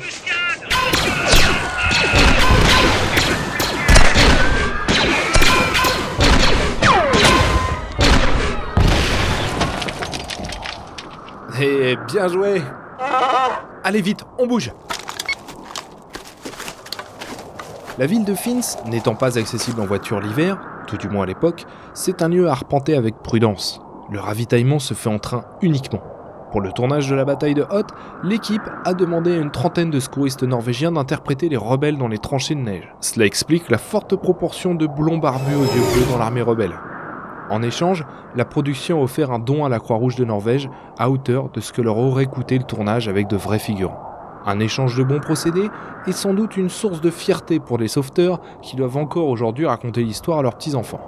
Et 11.61 11.95
bien 12.07 12.27
joué 12.27 12.61
Allez 13.83 14.01
vite, 14.01 14.25
on 14.37 14.47
bouge 14.47 14.71
La 17.97 18.05
ville 18.07 18.25
de 18.25 18.33
Fins, 18.33 18.77
n'étant 18.85 19.15
pas 19.15 19.37
accessible 19.37 19.79
en 19.79 19.85
voiture 19.85 20.19
l'hiver, 20.19 20.57
tout 20.87 20.97
du 20.97 21.07
moins 21.07 21.23
à 21.23 21.25
l'époque, 21.25 21.65
c'est 21.93 22.21
un 22.21 22.27
lieu 22.27 22.47
à 22.47 22.51
arpenter 22.51 22.95
avec 22.95 23.15
prudence. 23.23 23.79
Le 24.11 24.19
ravitaillement 24.19 24.79
se 24.79 24.93
fait 24.93 25.09
en 25.09 25.19
train 25.19 25.45
uniquement. 25.61 26.01
Pour 26.51 26.61
le 26.61 26.71
tournage 26.71 27.09
de 27.09 27.15
la 27.15 27.25
bataille 27.25 27.53
de 27.53 27.65
Hoth, 27.69 27.89
l'équipe 28.23 28.61
a 28.83 28.93
demandé 28.93 29.33
à 29.33 29.37
une 29.37 29.51
trentaine 29.51 29.91
de 29.91 29.99
secouristes 29.99 30.43
norvégiens 30.43 30.91
d'interpréter 30.91 31.47
les 31.47 31.57
rebelles 31.57 31.97
dans 31.97 32.07
les 32.07 32.17
tranchées 32.17 32.55
de 32.55 32.61
neige. 32.61 32.93
Cela 33.01 33.25
explique 33.25 33.69
la 33.69 33.77
forte 33.77 34.15
proportion 34.15 34.75
de 34.75 34.87
blonds 34.87 35.17
barbus 35.17 35.55
aux 35.55 35.63
yeux 35.63 35.93
bleus 35.93 36.11
dans 36.11 36.17
l'armée 36.17 36.41
rebelle. 36.41 36.75
En 37.49 37.61
échange, 37.61 38.05
la 38.35 38.45
production 38.45 38.99
a 38.99 39.03
offert 39.03 39.31
un 39.31 39.39
don 39.39 39.65
à 39.65 39.69
la 39.69 39.79
Croix-Rouge 39.79 40.15
de 40.15 40.25
Norvège 40.25 40.69
à 40.97 41.09
hauteur 41.09 41.49
de 41.49 41.59
ce 41.59 41.71
que 41.71 41.81
leur 41.81 41.97
aurait 41.97 42.25
coûté 42.25 42.57
le 42.57 42.63
tournage 42.63 43.07
avec 43.07 43.27
de 43.27 43.37
vrais 43.37 43.59
figurants. 43.59 44.01
Un 44.47 44.59
échange 44.59 44.95
de 44.97 45.03
bons 45.03 45.19
procédés 45.19 45.69
est 46.07 46.11
sans 46.11 46.33
doute 46.33 46.57
une 46.57 46.69
source 46.69 47.01
de 47.01 47.09
fierté 47.09 47.59
pour 47.59 47.77
les 47.77 47.87
sauveteurs 47.87 48.39
qui 48.61 48.75
doivent 48.75 48.97
encore 48.97 49.27
aujourd'hui 49.27 49.65
raconter 49.65 50.03
l'histoire 50.03 50.39
à 50.39 50.41
leurs 50.41 50.55
petits-enfants. 50.55 51.01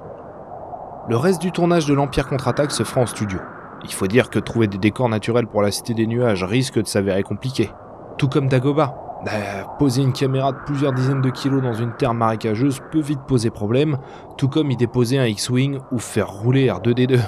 Le 1.09 1.17
reste 1.17 1.41
du 1.41 1.51
tournage 1.51 1.85
de 1.85 1.93
l'Empire 1.93 2.27
contre-attaque 2.27 2.71
se 2.71 2.83
fera 2.83 3.01
en 3.01 3.05
studio. 3.05 3.39
Il 3.83 3.93
faut 3.93 4.07
dire 4.07 4.29
que 4.29 4.39
trouver 4.39 4.67
des 4.67 4.77
décors 4.77 5.09
naturels 5.09 5.47
pour 5.47 5.61
la 5.61 5.71
Cité 5.71 5.93
des 5.93 6.07
Nuages 6.07 6.43
risque 6.43 6.81
de 6.81 6.87
s'avérer 6.87 7.23
compliqué. 7.23 7.71
Tout 8.17 8.27
comme 8.27 8.47
Dagoba. 8.47 9.06
Bah, 9.25 9.31
poser 9.79 10.03
une 10.03 10.13
caméra 10.13 10.51
de 10.51 10.57
plusieurs 10.65 10.93
dizaines 10.93 11.21
de 11.21 11.29
kilos 11.29 11.61
dans 11.61 11.73
une 11.73 11.93
terre 11.93 12.13
marécageuse 12.13 12.79
peut 12.91 12.99
vite 12.99 13.21
poser 13.27 13.49
problème, 13.49 13.97
tout 14.37 14.47
comme 14.47 14.69
y 14.69 14.77
déposer 14.77 15.17
un 15.17 15.25
X-Wing 15.25 15.79
ou 15.91 15.97
faire 15.97 16.29
rouler 16.29 16.67
R2D2. 16.67 17.19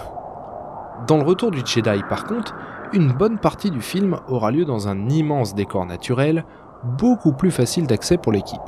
Dans 1.07 1.17
le 1.17 1.23
retour 1.23 1.49
du 1.49 1.61
Jedi, 1.65 2.03
par 2.07 2.25
contre, 2.25 2.53
une 2.93 3.13
bonne 3.13 3.39
partie 3.39 3.71
du 3.71 3.81
film 3.81 4.17
aura 4.27 4.51
lieu 4.51 4.65
dans 4.65 4.87
un 4.87 5.09
immense 5.09 5.55
décor 5.55 5.85
naturel, 5.85 6.45
beaucoup 6.83 7.33
plus 7.33 7.51
facile 7.51 7.87
d'accès 7.87 8.17
pour 8.17 8.31
l'équipe. 8.31 8.61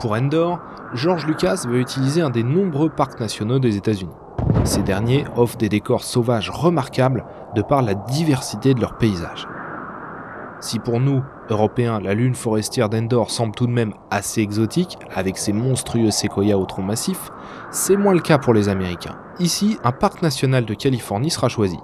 Pour 0.00 0.12
Endor, 0.12 0.58
George 0.94 1.26
Lucas 1.26 1.64
veut 1.68 1.78
utiliser 1.78 2.22
un 2.22 2.30
des 2.30 2.42
nombreux 2.42 2.88
parcs 2.88 3.20
nationaux 3.20 3.58
des 3.60 3.76
États-Unis. 3.76 4.14
Ces 4.64 4.82
derniers 4.82 5.24
offrent 5.36 5.56
des 5.56 5.68
décors 5.68 6.02
sauvages 6.02 6.50
remarquables 6.50 7.24
de 7.54 7.62
par 7.62 7.82
la 7.82 7.94
diversité 7.94 8.74
de 8.74 8.80
leurs 8.80 8.96
paysages. 8.96 9.46
Si 10.60 10.78
pour 10.78 11.00
nous, 11.00 11.22
Européens, 11.50 12.00
la 12.00 12.14
lune 12.14 12.34
forestière 12.34 12.88
d'Endor 12.88 13.30
semble 13.30 13.54
tout 13.54 13.66
de 13.66 13.72
même 13.72 13.92
assez 14.10 14.40
exotique, 14.40 14.96
avec 15.14 15.36
ses 15.36 15.52
monstrueux 15.52 16.10
séquoias 16.10 16.56
au 16.56 16.64
tronc 16.64 16.82
massif, 16.82 17.30
c'est 17.70 17.96
moins 17.96 18.14
le 18.14 18.20
cas 18.20 18.38
pour 18.38 18.54
les 18.54 18.68
Américains. 18.68 19.16
Ici, 19.40 19.78
un 19.84 19.92
parc 19.92 20.22
national 20.22 20.64
de 20.64 20.74
Californie 20.74 21.30
sera 21.30 21.48
choisi, 21.48 21.78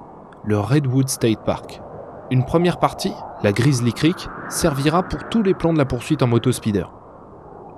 le 0.45 0.59
Redwood 0.59 1.09
State 1.09 1.45
Park. 1.45 1.83
Une 2.31 2.45
première 2.45 2.79
partie, 2.79 3.13
la 3.43 3.53
Grizzly 3.53 3.93
Creek, 3.93 4.29
servira 4.49 5.03
pour 5.03 5.29
tous 5.29 5.43
les 5.43 5.55
plans 5.55 5.73
de 5.73 5.79
la 5.79 5.85
poursuite 5.85 6.23
en 6.23 6.29
motospeeder. 6.29 6.87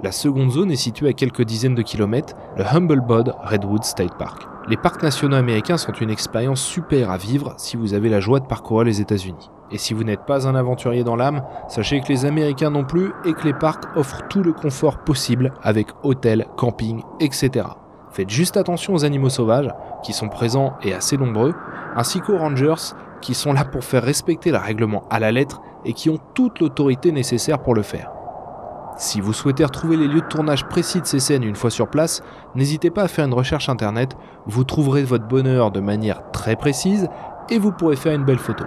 La 0.03 0.13
seconde 0.13 0.51
zone 0.51 0.71
est 0.71 0.77
située 0.77 1.09
à 1.09 1.13
quelques 1.13 1.45
dizaines 1.45 1.75
de 1.75 1.83
kilomètres, 1.83 2.35
le 2.57 2.65
Humblebod 2.65 3.35
Redwood 3.43 3.85
State 3.85 4.19
Park. 4.19 4.47
Les 4.69 4.77
parcs 4.77 5.03
nationaux 5.03 5.37
américains 5.37 5.77
sont 5.77 5.93
une 5.93 6.11
expérience 6.11 6.61
super 6.61 7.11
à 7.11 7.17
vivre 7.17 7.55
si 7.57 7.77
vous 7.77 7.95
avez 7.95 8.09
la 8.09 8.21
joie 8.21 8.41
de 8.41 8.47
parcourir 8.47 8.85
les 8.85 9.01
États-Unis. 9.01 9.51
Et 9.73 9.79
si 9.79 9.95
vous 9.95 10.05
n'êtes 10.05 10.27
pas 10.27 10.47
un 10.47 10.55
aventurier 10.55 11.03
dans 11.03 11.17
l'âme, 11.17 11.43
sachez 11.67 12.01
que 12.03 12.09
les 12.09 12.27
Américains 12.27 12.71
non 12.71 12.85
plus 12.85 13.13
et 13.25 13.33
que 13.33 13.45
les 13.45 13.55
parcs 13.55 13.85
offrent 13.97 14.29
tout 14.29 14.43
le 14.43 14.53
confort 14.53 14.99
possible 14.99 15.55
avec 15.63 15.89
hôtels, 16.03 16.47
camping, 16.57 17.03
etc. 17.21 17.67
Faites 18.11 18.29
juste 18.29 18.59
attention 18.59 18.93
aux 18.93 19.07
animaux 19.07 19.31
sauvages, 19.31 19.71
qui 20.03 20.13
sont 20.13 20.29
présents 20.29 20.75
et 20.83 20.93
assez 20.93 21.17
nombreux, 21.17 21.55
ainsi 21.97 22.21
qu'aux 22.21 22.37
rangers, 22.37 22.95
qui 23.23 23.33
sont 23.33 23.55
là 23.55 23.65
pour 23.65 23.85
faire 23.85 24.03
respecter 24.03 24.51
le 24.51 24.59
règlement 24.59 25.05
à 25.09 25.19
la 25.19 25.33
lettre 25.33 25.63
et 25.87 25.95
qui 25.95 26.11
ont 26.11 26.19
toute 26.35 26.61
l'autorité 26.61 27.11
nécessaire 27.11 27.61
pour 27.61 27.75
le 27.75 27.83
faire. 27.83 28.13
Si 28.99 29.23
vous 29.23 29.33
souhaitez 29.33 29.65
retrouver 29.65 29.97
les 29.97 30.07
lieux 30.07 30.21
de 30.21 30.27
tournage 30.27 30.67
précis 30.67 31.01
de 31.01 31.07
ces 31.07 31.21
scènes 31.21 31.45
une 31.45 31.57
fois 31.57 31.71
sur 31.71 31.89
place, 31.89 32.23
n'hésitez 32.55 32.91
pas 32.91 33.05
à 33.05 33.09
faire 33.09 33.25
une 33.25 33.33
recherche 33.33 33.71
internet, 33.71 34.17
vous 34.45 34.65
trouverez 34.65 35.03
votre 35.03 35.27
bonheur 35.27 35.71
de 35.71 35.81
manière 35.81 36.31
très 36.31 36.57
précise 36.57 37.09
et 37.49 37.59
vous 37.59 37.73
pourrez 37.73 37.97
faire 37.97 38.15
une 38.15 38.25
belle 38.25 38.39
photo. 38.39 38.65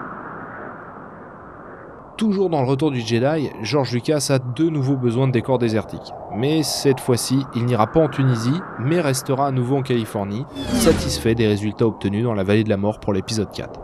Toujours 2.17 2.49
dans 2.49 2.61
le 2.61 2.67
retour 2.67 2.91
du 2.91 3.01
Jedi, 3.01 3.49
George 3.61 3.91
Lucas 3.91 4.27
a 4.29 4.39
de 4.39 4.69
nouveau 4.69 4.95
besoin 4.95 5.27
de 5.27 5.33
décors 5.33 5.57
désertiques. 5.57 6.13
Mais 6.33 6.63
cette 6.63 7.01
fois-ci, 7.01 7.45
il 7.55 7.65
n'ira 7.65 7.87
pas 7.87 7.99
en 7.99 8.07
Tunisie, 8.07 8.61
mais 8.79 9.01
restera 9.01 9.47
à 9.47 9.51
nouveau 9.51 9.77
en 9.77 9.81
Californie, 9.81 10.45
satisfait 10.75 11.35
des 11.35 11.45
résultats 11.45 11.85
obtenus 11.85 12.23
dans 12.23 12.33
la 12.33 12.43
vallée 12.43 12.63
de 12.63 12.69
la 12.69 12.77
mort 12.77 13.01
pour 13.01 13.11
l'épisode 13.11 13.51
4. 13.51 13.81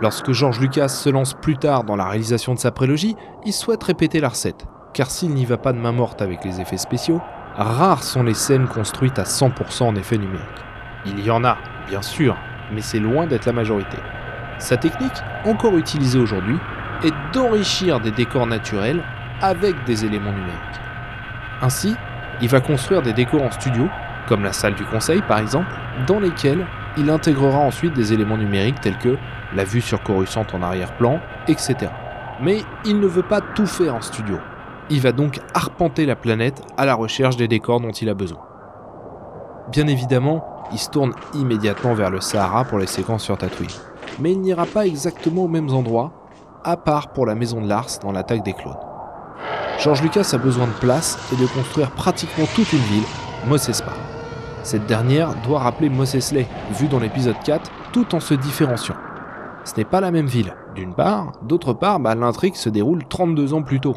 Lorsque 0.00 0.32
George 0.32 0.58
Lucas 0.58 0.88
se 0.88 1.08
lance 1.08 1.34
plus 1.34 1.56
tard 1.56 1.84
dans 1.84 1.96
la 1.96 2.06
réalisation 2.06 2.54
de 2.54 2.58
sa 2.58 2.72
prélogie, 2.72 3.14
il 3.46 3.52
souhaite 3.52 3.84
répéter 3.84 4.18
la 4.18 4.30
recette, 4.30 4.66
car 4.92 5.08
s'il 5.08 5.30
n'y 5.34 5.44
va 5.44 5.56
pas 5.56 5.72
de 5.72 5.78
main 5.78 5.92
morte 5.92 6.20
avec 6.20 6.44
les 6.44 6.60
effets 6.60 6.78
spéciaux, 6.78 7.20
rares 7.54 8.02
sont 8.02 8.24
les 8.24 8.34
scènes 8.34 8.66
construites 8.66 9.20
à 9.20 9.24
100% 9.24 9.84
en 9.84 9.94
effets 9.94 10.18
numériques. 10.18 10.48
Il 11.06 11.24
y 11.24 11.30
en 11.30 11.44
a, 11.44 11.58
bien 11.88 12.02
sûr, 12.02 12.36
mais 12.72 12.80
c'est 12.80 12.98
loin 12.98 13.28
d'être 13.28 13.46
la 13.46 13.52
majorité. 13.52 13.98
Sa 14.60 14.76
technique, 14.76 15.10
encore 15.46 15.76
utilisée 15.78 16.18
aujourd'hui, 16.18 16.58
est 17.02 17.14
d'enrichir 17.32 17.98
des 17.98 18.10
décors 18.10 18.46
naturels 18.46 19.02
avec 19.40 19.84
des 19.84 20.04
éléments 20.04 20.32
numériques. 20.32 20.80
Ainsi, 21.62 21.96
il 22.42 22.48
va 22.48 22.60
construire 22.60 23.00
des 23.00 23.14
décors 23.14 23.42
en 23.42 23.50
studio, 23.50 23.88
comme 24.28 24.44
la 24.44 24.52
salle 24.52 24.74
du 24.74 24.84
conseil 24.84 25.22
par 25.22 25.38
exemple, 25.38 25.72
dans 26.06 26.20
lesquels 26.20 26.66
il 26.98 27.08
intégrera 27.08 27.58
ensuite 27.58 27.94
des 27.94 28.12
éléments 28.12 28.36
numériques 28.36 28.80
tels 28.82 28.98
que 28.98 29.16
la 29.54 29.64
vue 29.64 29.80
sur 29.80 30.02
Coruscant 30.02 30.46
en 30.52 30.62
arrière-plan, 30.62 31.20
etc. 31.48 31.90
Mais 32.42 32.62
il 32.84 33.00
ne 33.00 33.06
veut 33.06 33.22
pas 33.22 33.40
tout 33.40 33.66
faire 33.66 33.94
en 33.94 34.02
studio. 34.02 34.38
Il 34.90 35.00
va 35.00 35.12
donc 35.12 35.40
arpenter 35.54 36.04
la 36.04 36.16
planète 36.16 36.62
à 36.76 36.84
la 36.84 36.94
recherche 36.94 37.36
des 37.36 37.48
décors 37.48 37.80
dont 37.80 37.92
il 37.92 38.10
a 38.10 38.14
besoin. 38.14 38.40
Bien 39.72 39.86
évidemment, 39.86 40.44
il 40.72 40.78
se 40.78 40.90
tourne 40.90 41.12
immédiatement 41.32 41.94
vers 41.94 42.10
le 42.10 42.20
Sahara 42.20 42.64
pour 42.64 42.78
les 42.78 42.86
séquences 42.86 43.24
sur 43.24 43.38
Tatooine. 43.38 43.70
Mais 44.18 44.32
il 44.32 44.40
n'ira 44.40 44.66
pas 44.66 44.86
exactement 44.86 45.44
aux 45.44 45.48
mêmes 45.48 45.70
endroits, 45.70 46.12
à 46.64 46.76
part 46.76 47.12
pour 47.12 47.26
la 47.26 47.34
maison 47.34 47.60
de 47.60 47.68
Lars 47.68 47.98
dans 48.02 48.12
l'attaque 48.12 48.44
des 48.44 48.52
clones. 48.52 48.76
George 49.78 50.02
Lucas 50.02 50.30
a 50.34 50.38
besoin 50.38 50.66
de 50.66 50.72
place 50.72 51.18
et 51.32 51.36
de 51.36 51.46
construire 51.46 51.90
pratiquement 51.92 52.44
toute 52.54 52.72
une 52.72 52.80
ville, 52.80 53.04
Mos 53.46 53.68
Espa. 53.68 53.92
Cette 54.62 54.86
dernière 54.86 55.34
doit 55.46 55.60
rappeler 55.60 55.88
Mos 55.88 56.14
Eisley, 56.14 56.46
vu 56.72 56.86
dans 56.88 56.98
l'épisode 56.98 57.38
4, 57.44 57.70
tout 57.92 58.14
en 58.14 58.20
se 58.20 58.34
différenciant. 58.34 58.96
Ce 59.64 59.74
n'est 59.76 59.86
pas 59.86 60.00
la 60.00 60.10
même 60.10 60.26
ville, 60.26 60.54
d'une 60.74 60.94
part, 60.94 61.32
d'autre 61.42 61.72
part, 61.72 61.98
bah, 61.98 62.14
l'intrigue 62.14 62.56
se 62.56 62.68
déroule 62.68 63.04
32 63.08 63.54
ans 63.54 63.62
plus 63.62 63.80
tôt. 63.80 63.96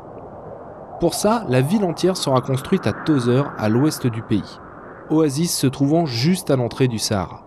Pour 0.99 1.13
ça, 1.13 1.43
la 1.49 1.59
ville 1.59 1.83
entière 1.83 2.15
sera 2.15 2.39
construite 2.39 2.87
à 2.87 2.93
Tozer, 2.93 3.51
à 3.57 3.67
l'ouest 3.67 4.07
du 4.07 4.21
pays, 4.21 4.59
oasis 5.09 5.53
se 5.53 5.67
trouvant 5.67 6.05
juste 6.05 6.49
à 6.49 6.55
l'entrée 6.55 6.87
du 6.87 6.99
Sahara. 6.99 7.41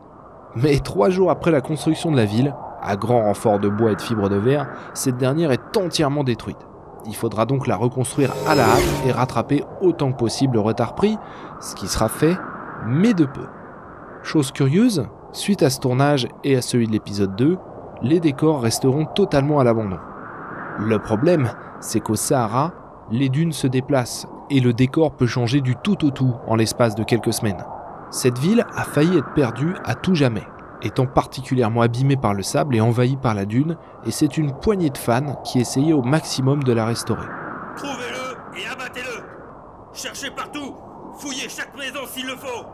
Mais 0.56 0.78
trois 0.78 1.10
jours 1.10 1.30
après 1.30 1.50
la 1.50 1.60
construction 1.60 2.10
de 2.10 2.16
la 2.16 2.24
ville, 2.24 2.54
à 2.82 2.96
grand 2.96 3.24
renfort 3.24 3.58
de 3.58 3.68
bois 3.68 3.92
et 3.92 3.96
de 3.96 4.00
fibres 4.00 4.30
de 4.30 4.36
verre, 4.36 4.66
cette 4.94 5.18
dernière 5.18 5.52
est 5.52 5.76
entièrement 5.76 6.24
détruite. 6.24 6.56
Il 7.06 7.14
faudra 7.14 7.44
donc 7.44 7.66
la 7.66 7.76
reconstruire 7.76 8.32
à 8.48 8.54
la 8.54 8.64
hâte 8.64 9.02
et 9.06 9.12
rattraper 9.12 9.64
autant 9.82 10.12
que 10.12 10.16
possible 10.16 10.54
le 10.54 10.60
retard 10.60 10.94
pris, 10.94 11.18
ce 11.60 11.74
qui 11.74 11.86
sera 11.88 12.08
fait, 12.08 12.38
mais 12.86 13.12
de 13.12 13.26
peu. 13.26 13.44
Chose 14.22 14.50
curieuse, 14.50 15.06
suite 15.32 15.62
à 15.62 15.68
ce 15.68 15.78
tournage 15.78 16.26
et 16.42 16.56
à 16.56 16.62
celui 16.62 16.86
de 16.86 16.92
l'épisode 16.92 17.36
2, 17.36 17.58
les 18.00 18.18
décors 18.18 18.62
resteront 18.62 19.04
totalement 19.04 19.60
à 19.60 19.64
l'abandon. 19.64 19.98
Le 20.78 20.98
problème, 20.98 21.50
c'est 21.80 22.00
qu'au 22.00 22.16
Sahara, 22.16 22.72
les 23.10 23.28
dunes 23.28 23.52
se 23.52 23.66
déplacent 23.66 24.26
et 24.48 24.60
le 24.60 24.72
décor 24.72 25.12
peut 25.12 25.26
changer 25.26 25.60
du 25.60 25.76
tout 25.76 26.02
au 26.06 26.10
tout 26.10 26.34
en 26.46 26.56
l'espace 26.56 26.94
de 26.94 27.04
quelques 27.04 27.34
semaines. 27.34 27.62
Cette 28.10 28.38
ville 28.38 28.64
a 28.74 28.84
failli 28.84 29.18
être 29.18 29.32
perdue 29.34 29.74
à 29.84 29.94
tout 29.94 30.14
jamais, 30.14 30.46
étant 30.82 31.06
particulièrement 31.06 31.82
abîmée 31.82 32.16
par 32.16 32.34
le 32.34 32.42
sable 32.42 32.76
et 32.76 32.80
envahie 32.80 33.16
par 33.16 33.34
la 33.34 33.44
dune, 33.44 33.76
et 34.04 34.10
c'est 34.10 34.38
une 34.38 34.52
poignée 34.52 34.90
de 34.90 34.98
fans 34.98 35.40
qui 35.44 35.58
essayaient 35.58 35.92
au 35.92 36.02
maximum 36.02 36.62
de 36.62 36.72
la 36.72 36.86
restaurer. 36.86 37.26
Trouvez-le 37.76 38.60
et 38.60 38.66
abattez-le 38.66 39.24
Cherchez 39.92 40.30
partout 40.30 40.74
Fouillez 41.18 41.48
chaque 41.48 41.76
maison 41.76 42.00
s'il 42.06 42.26
le 42.26 42.36
faut 42.36 42.66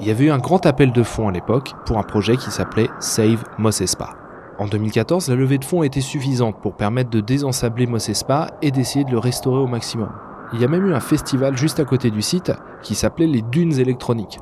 Il 0.00 0.06
y 0.06 0.10
avait 0.10 0.24
eu 0.24 0.30
un 0.30 0.38
grand 0.38 0.66
appel 0.66 0.92
de 0.92 1.02
fonds 1.02 1.28
à 1.28 1.32
l'époque 1.32 1.72
pour 1.86 1.98
un 1.98 2.02
projet 2.02 2.36
qui 2.36 2.50
s'appelait 2.50 2.90
Save 2.98 3.44
Mos 3.58 3.80
Espa. 3.80 4.10
En 4.58 4.66
2014, 4.66 5.28
la 5.28 5.36
levée 5.36 5.58
de 5.58 5.64
fonds 5.64 5.82
était 5.82 6.00
suffisante 6.00 6.60
pour 6.60 6.76
permettre 6.76 7.10
de 7.10 7.20
désensabler 7.20 7.86
Mos 7.86 8.08
Espa 8.08 8.48
et 8.62 8.70
d'essayer 8.70 9.04
de 9.04 9.10
le 9.10 9.18
restaurer 9.18 9.60
au 9.60 9.66
maximum. 9.66 10.10
Il 10.52 10.60
y 10.60 10.64
a 10.64 10.68
même 10.68 10.86
eu 10.86 10.94
un 10.94 11.00
festival 11.00 11.56
juste 11.56 11.80
à 11.80 11.84
côté 11.84 12.10
du 12.10 12.22
site 12.22 12.52
qui 12.82 12.94
s'appelait 12.94 13.26
les 13.26 13.42
Dunes 13.42 13.78
électroniques. 13.78 14.38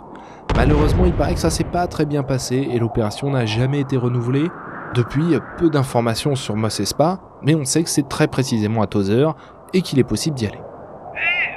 Malheureusement, 0.56 1.04
il 1.06 1.12
paraît 1.12 1.34
que 1.34 1.40
ça 1.40 1.50
s'est 1.50 1.64
pas 1.64 1.86
très 1.86 2.04
bien 2.04 2.22
passé 2.22 2.68
et 2.70 2.78
l'opération 2.78 3.30
n'a 3.30 3.46
jamais 3.46 3.80
été 3.80 3.96
renouvelée. 3.96 4.50
Depuis, 4.94 5.24
peu 5.56 5.70
d'informations 5.70 6.34
sur 6.34 6.54
Mos 6.54 6.80
Espa, 6.80 7.18
mais 7.42 7.54
on 7.54 7.64
sait 7.64 7.82
que 7.82 7.88
c'est 7.88 8.08
très 8.08 8.28
précisément 8.28 8.82
à 8.82 8.86
Tozer 8.86 9.34
et 9.72 9.80
qu'il 9.80 9.98
est 9.98 10.04
possible 10.04 10.36
d'y 10.36 10.46
aller. 10.46 10.58
Hé, 10.58 11.56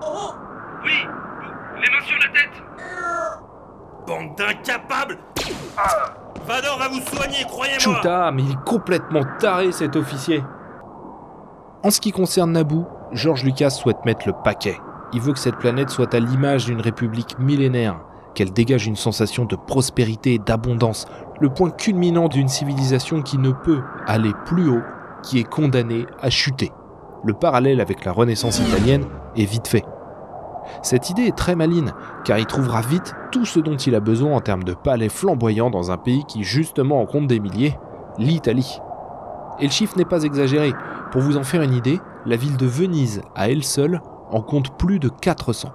vous 0.00 0.06
Oui 0.84 0.92
Les 1.80 1.90
mains 1.90 2.04
sur 2.04 2.18
la 2.18 2.32
tête 2.32 2.62
Bande 4.06 4.36
d'incapables 4.36 5.18
Vador 6.46 6.78
va 6.78 6.88
vous 6.88 7.00
soigner, 7.00 7.44
croyez-moi 7.46 7.78
Chuta, 7.78 8.30
mais 8.32 8.42
il 8.42 8.50
est 8.50 8.64
complètement 8.66 9.22
taré 9.38 9.72
cet 9.72 9.96
officier. 9.96 10.44
En 11.82 11.90
ce 11.90 12.00
qui 12.00 12.12
concerne 12.12 12.52
Naboo, 12.52 12.86
George 13.12 13.44
Lucas 13.44 13.70
souhaite 13.70 14.04
mettre 14.04 14.26
le 14.26 14.34
paquet. 14.44 14.76
Il 15.12 15.20
veut 15.20 15.32
que 15.32 15.38
cette 15.38 15.56
planète 15.56 15.90
soit 15.90 16.12
à 16.12 16.18
l'image 16.18 16.66
d'une 16.66 16.80
république 16.80 17.38
millénaire, 17.38 18.00
qu'elle 18.34 18.52
dégage 18.52 18.86
une 18.86 18.96
sensation 18.96 19.44
de 19.44 19.56
prospérité 19.56 20.34
et 20.34 20.38
d'abondance, 20.38 21.06
le 21.40 21.48
point 21.48 21.70
culminant 21.70 22.28
d'une 22.28 22.48
civilisation 22.48 23.22
qui 23.22 23.38
ne 23.38 23.50
peut 23.50 23.82
aller 24.06 24.32
plus 24.44 24.68
haut, 24.68 24.82
qui 25.22 25.38
est 25.38 25.48
condamnée 25.48 26.06
à 26.20 26.30
chuter. 26.30 26.70
Le 27.24 27.32
parallèle 27.32 27.80
avec 27.80 28.04
la 28.04 28.12
Renaissance 28.12 28.58
italienne 28.58 29.06
est 29.36 29.44
vite 29.44 29.68
fait. 29.68 29.84
Cette 30.82 31.10
idée 31.10 31.24
est 31.24 31.36
très 31.36 31.56
maligne, 31.56 31.92
car 32.24 32.38
il 32.38 32.46
trouvera 32.46 32.80
vite 32.80 33.14
tout 33.30 33.44
ce 33.44 33.60
dont 33.60 33.76
il 33.76 33.94
a 33.94 34.00
besoin 34.00 34.34
en 34.34 34.40
termes 34.40 34.64
de 34.64 34.74
palais 34.74 35.08
flamboyants 35.08 35.70
dans 35.70 35.90
un 35.90 35.96
pays 35.96 36.24
qui 36.26 36.44
justement 36.44 37.00
en 37.00 37.06
compte 37.06 37.26
des 37.26 37.40
milliers, 37.40 37.78
l'Italie. 38.18 38.78
Et 39.60 39.66
le 39.66 39.70
chiffre 39.70 39.96
n'est 39.96 40.04
pas 40.04 40.24
exagéré. 40.24 40.72
Pour 41.12 41.22
vous 41.22 41.36
en 41.36 41.44
faire 41.44 41.62
une 41.62 41.74
idée, 41.74 42.00
la 42.26 42.36
ville 42.36 42.56
de 42.56 42.66
Venise, 42.66 43.22
à 43.34 43.48
elle 43.48 43.64
seule, 43.64 44.00
en 44.30 44.40
compte 44.40 44.76
plus 44.76 44.98
de 44.98 45.08
400. 45.08 45.70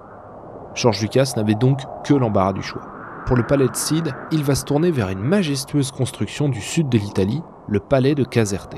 George 0.80 1.02
Lucas 1.02 1.34
n'avait 1.36 1.54
donc 1.54 1.82
que 2.04 2.14
l'embarras 2.14 2.54
du 2.54 2.62
choix. 2.62 2.80
Pour 3.26 3.36
le 3.36 3.46
palais 3.46 3.68
de 3.68 3.76
Cid, 3.76 4.14
il 4.32 4.42
va 4.42 4.54
se 4.54 4.64
tourner 4.64 4.90
vers 4.90 5.10
une 5.10 5.20
majestueuse 5.20 5.92
construction 5.92 6.48
du 6.48 6.62
sud 6.62 6.88
de 6.88 6.96
l'Italie, 6.96 7.42
le 7.68 7.80
palais 7.80 8.14
de 8.14 8.24
Caserte. 8.24 8.76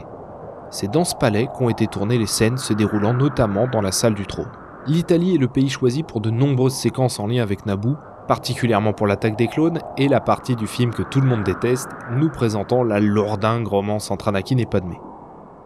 C'est 0.71 0.90
dans 0.90 1.04
ce 1.04 1.14
palais 1.14 1.49
qu'ont 1.54 1.68
été 1.68 1.87
tournées 1.87 2.18
les 2.18 2.26
scènes 2.26 2.56
se 2.59 2.73
déroulant 2.73 3.14
notamment 3.14 3.68
dans 3.68 3.80
la 3.80 3.92
salle 3.92 4.14
du 4.14 4.26
trône. 4.26 4.50
L'Italie 4.88 5.37
est 5.37 5.38
le 5.38 5.47
pays 5.47 5.68
choisi 5.68 6.02
pour 6.02 6.21
de 6.21 6.30
nombreuses 6.30 6.75
séquences 6.75 7.21
en 7.21 7.28
lien 7.28 7.40
avec 7.40 7.66
Naboo, 7.66 7.94
particulièrement 8.26 8.94
pour 8.94 9.06
l'attaque 9.06 9.38
des 9.38 9.47
clones 9.47 9.78
et 9.97 10.09
la 10.09 10.21
partie 10.21 10.56
du 10.56 10.66
film 10.66 10.90
que 10.90 11.04
tout 11.04 11.21
le 11.21 11.28
monde 11.28 11.44
déteste, 11.44 11.90
nous 12.11 12.30
présentant 12.30 12.82
la 12.82 12.99
lourdingue 12.99 13.68
romance 13.68 14.11
entre 14.11 14.26
Anakin 14.26 14.59
et 14.59 14.66
Padmé. 14.66 14.99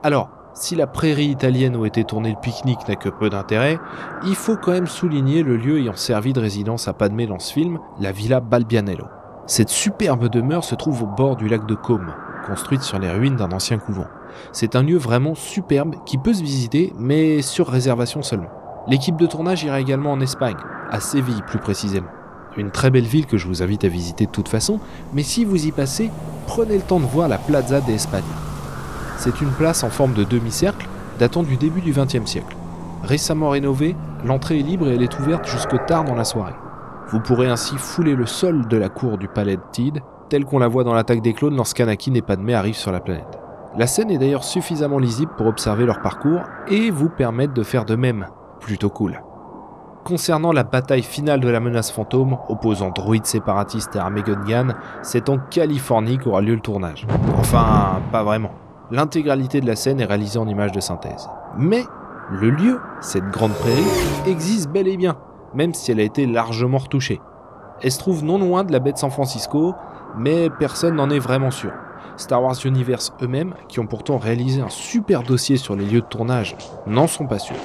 Alors, 0.02 0.28
si 0.57 0.75
la 0.75 0.87
prairie 0.87 1.27
italienne 1.27 1.77
où 1.77 1.85
était 1.85 2.05
tourné 2.05 2.31
le 2.31 2.41
pique-nique 2.41 2.89
n'a 2.89 2.97
que 2.97 3.11
peu 3.11 3.29
d'intérêt, 3.29 3.79
il 4.25 4.35
faut 4.35 4.57
quand 4.57 4.73
même 4.73 4.87
souligner 4.87 5.43
le 5.43 5.57
lieu 5.57 5.79
ayant 5.79 5.97
servi 5.97 6.33
de 6.33 6.41
résidence 6.41 6.89
à 6.89 6.95
Padmé 6.95 7.27
dans 7.27 7.39
ce 7.39 7.53
film, 7.53 7.79
la 8.01 8.11
Villa 8.11 8.41
Balbianello. 8.41 9.05
Cette 9.47 9.69
superbe 9.69 10.29
demeure 10.29 10.65
se 10.65 10.75
trouve 10.75 11.03
au 11.03 11.07
bord 11.07 11.37
du 11.37 11.47
lac 11.47 11.67
de 11.67 11.75
Côme, 11.75 12.15
construite 12.47 12.83
sur 12.83 12.99
les 12.99 13.11
ruines 13.11 13.37
d'un 13.37 13.53
ancien 13.53 13.79
couvent. 13.79 14.07
C'est 14.51 14.77
un 14.77 14.83
lieu 14.83 14.97
vraiment 14.97 15.35
superbe 15.35 15.95
qui 16.07 16.17
peut 16.17 16.35
se 16.35 16.43
visiter, 16.43 16.93
mais 16.99 17.43
sur 17.43 17.69
réservation 17.69 18.23
seulement. 18.23 18.51
L'équipe 18.89 19.17
de 19.17 19.27
tournage 19.27 19.63
ira 19.63 19.79
également 19.79 20.13
en 20.13 20.21
Espagne, 20.21 20.57
à 20.91 21.01
Séville 21.01 21.43
plus 21.47 21.59
précisément. 21.59 22.11
Une 22.57 22.71
très 22.71 22.91
belle 22.91 23.05
ville 23.05 23.27
que 23.27 23.37
je 23.37 23.47
vous 23.47 23.63
invite 23.63 23.85
à 23.85 23.89
visiter 23.89 24.25
de 24.25 24.31
toute 24.31 24.49
façon, 24.49 24.81
mais 25.13 25.23
si 25.23 25.45
vous 25.45 25.67
y 25.67 25.73
passez, 25.73 26.11
prenez 26.47 26.77
le 26.77 26.83
temps 26.83 27.01
de 27.01 27.05
voir 27.05 27.29
la 27.29 27.37
Plaza 27.37 27.83
de. 27.83 28.46
C'est 29.19 29.41
une 29.41 29.51
place 29.51 29.83
en 29.83 29.91
forme 29.91 30.13
de 30.13 30.25
demi-cercle 30.25 30.87
datant 31.19 31.43
du 31.43 31.57
début 31.57 31.81
du 31.81 31.93
XXe 31.93 32.27
siècle. 32.27 32.57
Récemment 33.03 33.51
rénovée, 33.51 33.97
l'entrée 34.25 34.61
est 34.61 34.63
libre 34.63 34.89
et 34.89 34.95
elle 34.95 35.03
est 35.03 35.19
ouverte 35.19 35.47
jusque 35.47 35.85
tard 35.87 36.05
dans 36.05 36.15
la 36.15 36.25
soirée. 36.25 36.55
Vous 37.09 37.21
pourrez 37.21 37.49
ainsi 37.49 37.77
fouler 37.79 38.15
le 38.15 38.27
sol 38.27 38.67
de 38.69 38.77
la 38.77 38.89
cour 38.89 39.17
du 39.17 39.29
palais 39.29 39.57
de 39.57 39.63
Tid, 39.73 40.01
tel 40.29 40.45
qu'on 40.45 40.59
la 40.59 40.69
voit 40.69 40.85
dans 40.85 40.95
l'attaque 40.95 41.23
des 41.23 41.33
clones 41.33 41.57
lorsqu'Anakin 41.57 42.15
et 42.15 42.23
Padmé 42.23 42.55
arrivent 42.55 42.77
sur 42.77 42.93
la 42.93 43.01
planète. 43.01 43.39
La 43.79 43.87
scène 43.87 44.11
est 44.11 44.19
d'ailleurs 44.19 44.45
suffisamment 44.45 44.99
lisible 44.99 45.33
pour 45.37 45.47
observer 45.47 45.87
leur 45.87 46.01
parcours 46.01 46.43
et 46.67 46.91
vous 46.91 47.09
permettre 47.09 47.55
de 47.55 47.63
faire 47.63 47.85
de 47.85 47.95
même. 47.95 48.27
Plutôt 48.61 48.91
cool. 48.91 49.23
Concernant 50.05 50.53
la 50.53 50.65
bataille 50.65 51.03
finale 51.03 51.41
de 51.41 51.49
la 51.49 51.61
menace 51.61 51.91
fantôme, 51.91 52.39
opposant 52.49 52.91
droïdes 52.91 53.27
séparatistes 53.27 53.97
et 53.97 53.99
armée 53.99 54.23
Gungan, 54.23 54.75
c'est 55.03 55.29
en 55.29 55.39
Californie 55.39 56.19
qu'aura 56.19 56.41
lieu 56.41 56.55
le 56.55 56.61
tournage. 56.61 57.07
Enfin, 57.39 58.01
pas 58.13 58.23
vraiment 58.23 58.53
l'intégralité 58.90 59.61
de 59.61 59.66
la 59.66 59.76
scène 59.76 60.00
est 60.00 60.05
réalisée 60.05 60.38
en 60.38 60.49
images 60.49 60.73
de 60.73 60.81
synthèse. 60.81 61.28
Mais 61.57 61.85
le 62.31 62.50
lieu, 62.50 62.81
cette 63.00 63.28
grande 63.31 63.52
prairie, 63.52 63.83
existe 64.26 64.71
bel 64.71 64.88
et 64.88 64.97
bien, 64.97 65.16
même 65.55 65.75
si 65.75 65.93
elle 65.93 66.00
a 66.00 66.05
été 66.05 66.26
largement 66.26 66.78
retouchée. 66.78 67.21
Elle 67.83 67.93
se 67.93 67.99
trouve 67.99 68.25
non 68.25 68.38
loin 68.38 68.64
de 68.64 68.73
la 68.73 68.78
baie 68.78 68.93
de 68.93 68.99
San 68.99 69.11
Francisco, 69.11 69.75
mais 70.16 70.50
personne 70.50 70.97
n'en 70.97 71.11
est 71.11 71.19
vraiment 71.19 71.50
sûr. 71.50 71.73
Star 72.17 72.43
Wars 72.43 72.56
Universe 72.65 73.13
eux-mêmes, 73.23 73.54
qui 73.69 73.80
ont 73.80 73.87
pourtant 73.87 74.17
réalisé 74.17 74.63
un 74.63 74.71
super 74.71 75.23
dossier 75.23 75.56
sur 75.56 75.76
les 75.76 75.84
lieux 75.84 76.00
de 76.00 76.06
tournage, 76.06 76.56
n'en 76.87 77.06
sont 77.06 77.26
pas 77.26 77.39
sûrs. 77.39 77.56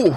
Oh 0.00 0.12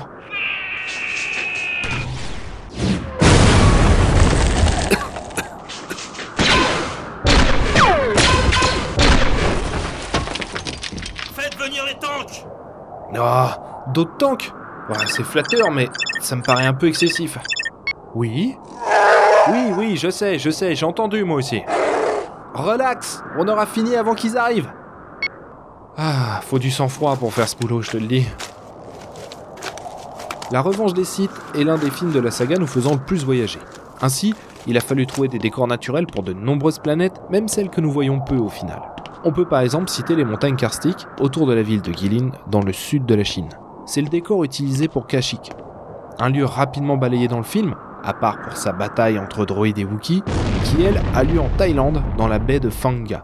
Faites 11.34 11.58
venir 11.58 11.84
les 11.86 11.96
tanks 11.96 12.46
Ah, 13.18 13.58
d'autres 13.88 14.18
tanks? 14.18 14.52
C'est 15.08 15.24
flatteur, 15.24 15.72
mais 15.72 15.90
ça 16.20 16.36
me 16.36 16.44
paraît 16.44 16.66
un 16.66 16.74
peu 16.74 16.88
excessif. 16.88 17.40
Oui 18.14 18.56
Oui, 19.48 19.72
oui, 19.78 19.98
je 19.98 20.12
sais, 20.12 20.38
je 20.38 20.52
sais, 20.52 20.76
j'ai 20.76 20.86
entendu 20.86 21.24
moi 21.24 21.38
aussi. 21.38 21.64
Relax, 22.54 23.24
on 23.38 23.48
aura 23.48 23.66
fini 23.66 23.96
avant 23.96 24.14
qu'ils 24.14 24.38
arrivent. 24.38 24.72
Ah, 25.98 26.42
faut 26.44 26.60
du 26.60 26.70
sang-froid 26.70 27.16
pour 27.16 27.34
faire 27.34 27.48
ce 27.48 27.56
boulot, 27.56 27.82
je 27.82 27.92
te 27.92 27.98
le 27.98 28.06
dis. 28.06 28.28
La 30.52 30.60
Revanche 30.60 30.94
des 30.94 31.06
Sith 31.06 31.32
est 31.56 31.64
l'un 31.64 31.78
des 31.78 31.90
films 31.90 32.12
de 32.12 32.20
la 32.20 32.30
saga 32.30 32.58
nous 32.58 32.68
faisant 32.68 32.92
le 32.92 33.00
plus 33.00 33.24
voyager. 33.24 33.60
Ainsi, 34.02 34.34
il 34.68 34.76
a 34.76 34.82
fallu 34.82 35.08
trouver 35.08 35.30
des 35.30 35.40
décors 35.40 35.66
naturels 35.66 36.08
pour 36.08 36.24
de 36.24 36.34
nombreuses 36.34 36.80
planètes, 36.80 37.22
même 37.30 37.48
celles 37.48 37.70
que 37.70 37.80
nous 37.80 37.90
voyons 37.90 38.20
peu 38.20 38.36
au 38.36 38.50
final. 38.50 38.82
On 39.24 39.32
peut 39.32 39.46
par 39.46 39.62
exemple 39.62 39.90
citer 39.90 40.14
les 40.14 40.26
montagnes 40.26 40.58
karstiques 40.58 41.08
autour 41.22 41.48
de 41.48 41.54
la 41.54 41.62
ville 41.62 41.82
de 41.82 41.92
Guilin, 41.92 42.32
dans 42.48 42.60
le 42.60 42.74
sud 42.74 43.06
de 43.06 43.16
la 43.16 43.24
Chine. 43.24 43.48
C'est 43.86 44.02
le 44.02 44.10
décor 44.10 44.44
utilisé 44.44 44.90
pour 44.90 45.08
Kashyyyk, 45.08 45.54
un 46.20 46.30
lieu 46.30 46.44
rapidement 46.44 46.98
balayé 46.98 47.30
dans 47.30 47.38
le 47.38 47.44
film, 47.44 47.74
à 48.04 48.14
part 48.14 48.42
pour 48.42 48.58
sa 48.58 48.74
bataille 48.74 49.20
entre 49.20 49.46
droïdes 49.46 49.80
et 49.80 49.86
Wookiees, 49.86 50.24
qui 50.66 50.84
elle 50.84 51.02
a 51.16 51.24
lieu 51.24 51.40
en 51.40 51.50
Thaïlande, 51.58 52.04
dans 52.18 52.28
la 52.28 52.40
baie 52.40 52.60
de 52.60 52.70
Phanga. 52.70 53.24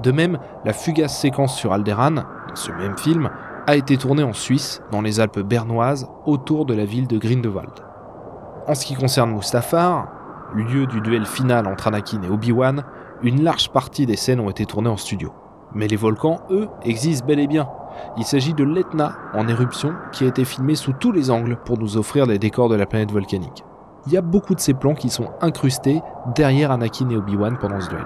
De 0.00 0.12
même, 0.12 0.38
la 0.64 0.72
fugace 0.72 1.18
séquence 1.18 1.56
sur 1.56 1.72
Alderaan, 1.72 2.24
dans 2.48 2.54
ce 2.54 2.70
même 2.70 2.96
film, 2.96 3.30
a 3.66 3.74
été 3.74 3.96
tourné 3.96 4.22
en 4.22 4.32
Suisse, 4.32 4.80
dans 4.92 5.02
les 5.02 5.18
Alpes 5.18 5.40
bernoises, 5.40 6.08
autour 6.24 6.66
de 6.66 6.74
la 6.74 6.84
ville 6.84 7.08
de 7.08 7.18
Grindelwald. 7.18 7.72
En 8.68 8.74
ce 8.74 8.86
qui 8.86 8.94
concerne 8.94 9.32
Mustafar, 9.32 10.08
lieu 10.54 10.86
du 10.86 11.00
duel 11.00 11.26
final 11.26 11.66
entre 11.66 11.88
Anakin 11.88 12.22
et 12.22 12.28
Obi-Wan, 12.28 12.84
une 13.22 13.42
large 13.42 13.70
partie 13.70 14.06
des 14.06 14.16
scènes 14.16 14.40
ont 14.40 14.50
été 14.50 14.66
tournées 14.66 14.88
en 14.88 14.96
studio. 14.96 15.32
Mais 15.74 15.88
les 15.88 15.96
volcans, 15.96 16.40
eux, 16.50 16.68
existent 16.82 17.26
bel 17.26 17.40
et 17.40 17.48
bien. 17.48 17.68
Il 18.16 18.24
s'agit 18.24 18.54
de 18.54 18.62
l'Etna 18.62 19.16
en 19.34 19.48
éruption 19.48 19.94
qui 20.12 20.24
a 20.24 20.28
été 20.28 20.44
filmé 20.44 20.74
sous 20.74 20.92
tous 20.92 21.12
les 21.12 21.30
angles 21.30 21.58
pour 21.64 21.78
nous 21.78 21.96
offrir 21.96 22.26
les 22.26 22.38
décors 22.38 22.68
de 22.68 22.76
la 22.76 22.86
planète 22.86 23.10
volcanique. 23.10 23.64
Il 24.06 24.12
y 24.12 24.16
a 24.16 24.22
beaucoup 24.22 24.54
de 24.54 24.60
ces 24.60 24.74
plans 24.74 24.94
qui 24.94 25.10
sont 25.10 25.30
incrustés 25.40 26.00
derrière 26.34 26.70
Anakin 26.70 27.10
et 27.10 27.16
Obi-Wan 27.16 27.56
pendant 27.58 27.80
ce 27.80 27.88
duel. 27.88 28.04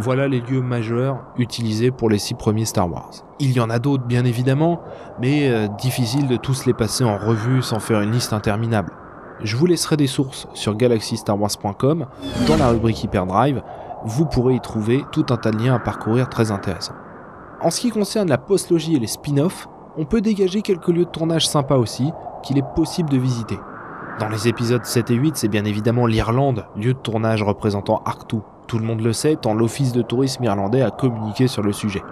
Voilà 0.00 0.28
les 0.28 0.40
lieux 0.40 0.62
majeurs 0.62 1.24
utilisés 1.38 1.90
pour 1.90 2.08
les 2.08 2.18
six 2.18 2.34
premiers 2.34 2.64
Star 2.64 2.90
Wars. 2.90 3.10
Il 3.40 3.52
y 3.52 3.58
en 3.58 3.68
a 3.68 3.80
d'autres 3.80 4.04
bien 4.04 4.24
évidemment, 4.24 4.80
mais 5.20 5.50
euh, 5.50 5.66
difficile 5.66 6.28
de 6.28 6.36
tous 6.36 6.66
les 6.66 6.72
passer 6.72 7.02
en 7.02 7.18
revue 7.18 7.62
sans 7.62 7.80
faire 7.80 8.00
une 8.00 8.12
liste 8.12 8.32
interminable. 8.32 8.92
Je 9.42 9.56
vous 9.56 9.66
laisserai 9.66 9.96
des 9.96 10.06
sources 10.06 10.46
sur 10.54 10.76
galaxystarwars.com 10.76 12.06
dans 12.46 12.56
la 12.56 12.68
rubrique 12.68 13.02
Hyperdrive. 13.02 13.62
Vous 14.04 14.24
pourrez 14.24 14.54
y 14.54 14.60
trouver 14.60 15.04
tout 15.10 15.26
un 15.30 15.36
tas 15.36 15.50
de 15.50 15.58
liens 15.58 15.74
à 15.74 15.80
parcourir 15.80 16.28
très 16.28 16.52
intéressants. 16.52 16.94
En 17.60 17.70
ce 17.70 17.80
qui 17.80 17.90
concerne 17.90 18.28
la 18.28 18.38
postlogie 18.38 18.94
et 18.94 19.00
les 19.00 19.08
spin-offs, 19.08 19.68
on 19.96 20.04
peut 20.04 20.20
dégager 20.20 20.62
quelques 20.62 20.88
lieux 20.88 21.06
de 21.06 21.10
tournage 21.10 21.48
sympas 21.48 21.76
aussi 21.76 22.12
qu'il 22.44 22.56
est 22.56 22.74
possible 22.76 23.10
de 23.10 23.18
visiter. 23.18 23.58
Dans 24.20 24.28
les 24.28 24.46
épisodes 24.46 24.84
7 24.84 25.10
et 25.10 25.14
8, 25.14 25.36
c'est 25.36 25.48
bien 25.48 25.64
évidemment 25.64 26.06
l'Irlande, 26.06 26.66
lieu 26.76 26.94
de 26.94 26.98
tournage 26.98 27.42
représentant 27.42 28.00
Arctou. 28.04 28.42
Tout 28.68 28.78
le 28.78 28.84
monde 28.84 29.00
le 29.00 29.14
sait, 29.14 29.36
tant 29.36 29.54
l'Office 29.54 29.92
de 29.92 30.02
tourisme 30.02 30.44
irlandais 30.44 30.82
a 30.82 30.90
communiqué 30.90 31.48
sur 31.48 31.62
le 31.62 31.72
sujet. 31.72 32.02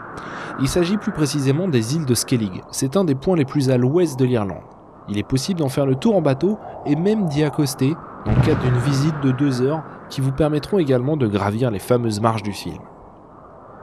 Il 0.59 0.69
s'agit 0.69 0.97
plus 0.97 1.12
précisément 1.12 1.69
des 1.69 1.97
îles 1.97 2.07
de 2.07 2.14
Skellig. 2.14 2.62
C'est 2.71 2.97
un 2.97 3.05
des 3.05 3.14
points 3.14 3.37
les 3.37 3.45
plus 3.45 3.69
à 3.69 3.77
l'ouest 3.77 4.19
de 4.19 4.25
l'Irlande. 4.25 4.62
Il 5.11 5.19
est 5.19 5.23
possible 5.23 5.61
d'en 5.61 5.69
faire 5.69 5.85
le 5.85 5.97
tour 5.97 6.16
en 6.16 6.23
bateau 6.23 6.59
et 6.87 6.97
même 6.97 7.27
d'y 7.27 7.45
accoster 7.45 7.95
dans 8.25 8.33
le 8.33 8.40
cadre 8.40 8.62
d'une 8.62 8.79
visite 8.79 9.21
de 9.23 9.33
deux 9.33 9.61
heures 9.61 9.83
qui 10.09 10.23
vous 10.23 10.33
permettront 10.33 10.79
également 10.79 11.19
de 11.19 11.27
gravir 11.27 11.71
les 11.71 11.79
fameuses 11.79 12.23
marches 12.23 12.42
du 12.42 12.53
film. 12.53 12.81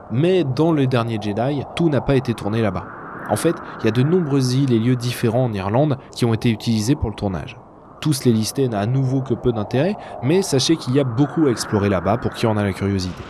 Mais 0.10 0.44
dans 0.44 0.72
le 0.72 0.88
dernier 0.88 1.20
Jedi, 1.22 1.64
tout 1.76 1.90
n'a 1.90 2.02
pas 2.02 2.16
été 2.16 2.34
tourné 2.34 2.64
là-bas. 2.64 2.86
En 3.30 3.36
fait, 3.36 3.56
il 3.80 3.86
y 3.86 3.88
a 3.88 3.92
de 3.92 4.02
nombreuses 4.02 4.56
îles 4.56 4.74
et 4.74 4.80
lieux 4.80 4.96
différents 4.96 5.46
en 5.46 5.54
Irlande 5.54 6.00
qui 6.16 6.26
ont 6.26 6.34
été 6.34 6.50
utilisés 6.50 6.96
pour 6.96 7.10
le 7.10 7.16
tournage 7.16 7.56
tous 8.04 8.26
les 8.26 8.34
lister 8.34 8.68
n'a 8.68 8.82
à 8.82 8.86
nouveau 8.86 9.22
que 9.22 9.34
peu 9.34 9.54
d'intérêt, 9.54 9.96
mais 10.22 10.42
sachez 10.42 10.76
qu'il 10.76 10.94
y 10.94 11.00
a 11.00 11.06
beaucoup 11.06 11.46
à 11.46 11.52
explorer 11.52 11.88
là-bas 11.88 12.18
pour 12.18 12.34
qui 12.34 12.46
en 12.46 12.58
a 12.58 12.63
la 12.63 12.74
curiosité. 12.74 13.24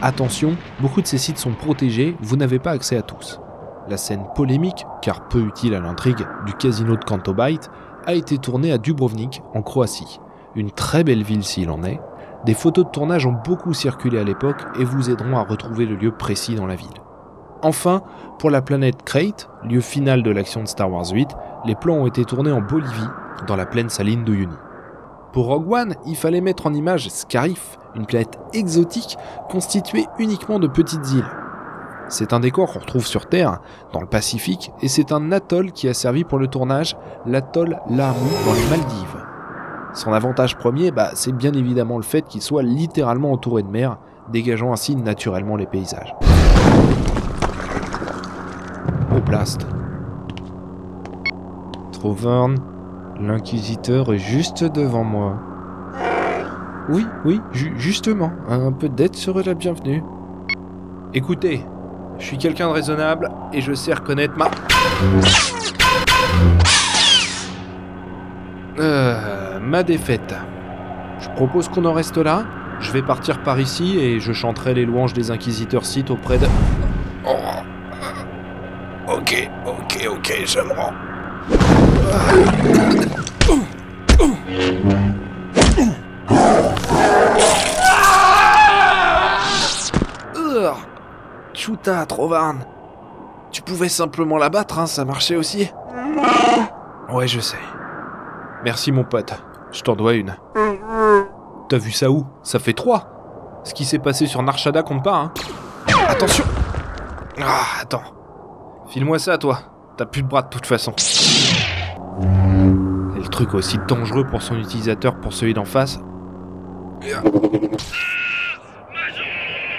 Attention, 0.00 0.54
beaucoup 0.80 1.02
de 1.02 1.08
ces 1.08 1.18
sites 1.18 1.38
sont 1.38 1.54
protégés, 1.54 2.16
vous 2.20 2.36
n'avez 2.36 2.60
pas 2.60 2.70
accès 2.70 2.96
à 2.96 3.02
tous. 3.02 3.40
La 3.88 3.96
scène 3.96 4.24
polémique, 4.36 4.86
car 5.02 5.26
peu 5.26 5.40
utile 5.40 5.74
à 5.74 5.80
l'intrigue, 5.80 6.24
du 6.46 6.54
casino 6.54 6.94
de 6.94 7.04
Kantobite 7.04 7.68
a 8.06 8.14
été 8.14 8.38
tournée 8.38 8.70
à 8.70 8.78
Dubrovnik, 8.78 9.42
en 9.54 9.62
Croatie. 9.62 10.20
Une 10.54 10.70
très 10.70 11.02
belle 11.02 11.24
ville 11.24 11.42
s'il 11.42 11.68
en 11.68 11.82
est, 11.82 11.98
Des 12.44 12.54
photos 12.54 12.84
de 12.84 12.90
tournage 12.90 13.26
ont 13.26 13.36
beaucoup 13.44 13.74
circulé 13.74 14.20
à 14.20 14.24
l'époque 14.24 14.62
et 14.78 14.84
vous 14.84 15.10
aideront 15.10 15.36
à 15.36 15.42
retrouver 15.42 15.84
le 15.84 15.96
lieu 15.96 16.12
précis 16.12 16.54
dans 16.54 16.66
la 16.66 16.76
ville. 16.76 16.88
Enfin, 17.62 18.02
pour 18.40 18.50
la 18.50 18.62
planète 18.62 19.04
Crate, 19.04 19.48
lieu 19.62 19.80
final 19.80 20.24
de 20.24 20.30
l'action 20.30 20.62
de 20.62 20.68
Star 20.68 20.90
Wars 20.90 21.10
8, 21.12 21.28
les 21.64 21.74
plans 21.74 21.94
ont 21.94 22.06
été 22.06 22.24
tournés 22.24 22.52
en 22.52 22.60
Bolivie, 22.60 23.08
dans 23.46 23.56
la 23.56 23.66
plaine 23.66 23.88
saline 23.88 24.24
d'Uyuni. 24.24 24.54
Pour 25.32 25.46
Rogue 25.46 25.72
One, 25.72 25.94
il 26.06 26.16
fallait 26.16 26.40
mettre 26.40 26.66
en 26.66 26.74
image 26.74 27.08
Scarif, 27.08 27.78
une 27.94 28.06
planète 28.06 28.38
exotique 28.52 29.16
constituée 29.48 30.06
uniquement 30.18 30.58
de 30.58 30.66
petites 30.66 31.10
îles. 31.12 31.30
C'est 32.08 32.32
un 32.32 32.40
décor 32.40 32.72
qu'on 32.72 32.80
retrouve 32.80 33.06
sur 33.06 33.26
Terre, 33.26 33.60
dans 33.92 34.00
le 34.00 34.06
Pacifique, 34.06 34.72
et 34.82 34.88
c'est 34.88 35.12
un 35.12 35.32
atoll 35.32 35.72
qui 35.72 35.88
a 35.88 35.94
servi 35.94 36.24
pour 36.24 36.38
le 36.38 36.48
tournage, 36.48 36.96
l'atoll 37.24 37.78
Lamu 37.88 38.30
dans 38.44 38.52
les 38.52 38.68
Maldives. 38.68 39.24
Son 39.94 40.12
avantage 40.12 40.56
premier, 40.56 40.90
bah, 40.90 41.10
c'est 41.14 41.32
bien 41.32 41.52
évidemment 41.52 41.96
le 41.96 42.02
fait 42.02 42.22
qu'il 42.22 42.42
soit 42.42 42.62
littéralement 42.62 43.32
entouré 43.32 43.62
de 43.62 43.68
mer, 43.68 43.98
dégageant 44.30 44.72
ainsi 44.72 44.96
naturellement 44.96 45.56
les 45.56 45.66
paysages. 45.66 46.14
Trovern, 52.02 52.56
l'inquisiteur 53.20 54.12
est 54.12 54.18
juste 54.18 54.64
devant 54.64 55.04
moi. 55.04 55.38
Oui, 56.88 57.06
oui, 57.24 57.40
justement, 57.76 58.32
un 58.48 58.72
peu 58.72 58.88
d'aide 58.88 59.14
serait 59.14 59.44
la 59.44 59.54
bienvenue. 59.54 60.02
Écoutez, 61.14 61.64
je 62.18 62.24
suis 62.24 62.38
quelqu'un 62.38 62.66
de 62.66 62.72
raisonnable 62.72 63.30
et 63.52 63.60
je 63.60 63.72
sais 63.72 63.94
reconnaître 63.94 64.34
ma... 64.36 64.50
Euh, 68.80 69.60
ma 69.60 69.84
défaite. 69.84 70.34
Je 71.20 71.28
propose 71.36 71.68
qu'on 71.68 71.84
en 71.84 71.92
reste 71.92 72.16
là. 72.16 72.46
Je 72.80 72.90
vais 72.90 73.02
partir 73.02 73.44
par 73.44 73.60
ici 73.60 74.00
et 74.00 74.18
je 74.18 74.32
chanterai 74.32 74.74
les 74.74 74.86
louanges 74.86 75.12
des 75.12 75.30
inquisiteurs 75.30 75.84
Sith 75.84 76.10
auprès 76.10 76.38
de... 76.38 76.46
Oh. 77.24 77.36
Ok, 79.06 79.48
ok, 79.64 80.08
ok, 80.10 80.32
je 80.44 80.58
me 80.58 80.72
rends. 80.72 80.94
Chuta, 91.54 92.04
Trovarn. 92.06 92.64
Tu 93.50 93.62
pouvais 93.62 93.88
simplement 93.88 94.38
la 94.38 94.48
battre, 94.48 94.78
hein, 94.78 94.86
ça 94.86 95.04
marchait 95.04 95.36
aussi. 95.36 95.70
Ouais, 97.12 97.28
je 97.28 97.40
sais. 97.40 97.58
Merci 98.64 98.90
mon 98.92 99.04
pote, 99.04 99.34
je 99.70 99.82
t'en 99.82 99.94
dois 99.94 100.14
une. 100.14 100.34
T'as 101.68 101.78
vu 101.78 101.92
ça 101.92 102.10
où? 102.10 102.26
Ça 102.42 102.58
fait 102.58 102.72
trois. 102.72 103.60
Ce 103.64 103.74
qui 103.74 103.84
s'est 103.84 103.98
passé 103.98 104.26
sur 104.26 104.42
Narshada 104.42 104.82
compte 104.82 105.04
pas, 105.04 105.14
hein. 105.16 105.32
Attention 106.08 106.44
Ah, 107.40 107.80
attends. 107.82 108.02
File-moi 108.88 109.18
ça, 109.18 109.38
toi. 109.38 109.58
T'as 109.96 110.06
plus 110.06 110.22
de 110.22 110.28
bras 110.28 110.42
de 110.42 110.48
toute 110.48 110.66
façon. 110.66 110.94
Et 112.20 113.20
le 113.20 113.28
truc 113.28 113.54
aussi 113.54 113.78
dangereux 113.88 114.24
pour 114.24 114.42
son 114.42 114.56
utilisateur 114.56 115.14
pour 115.16 115.32
celui 115.32 115.54
d'en 115.54 115.64
face. 115.64 115.98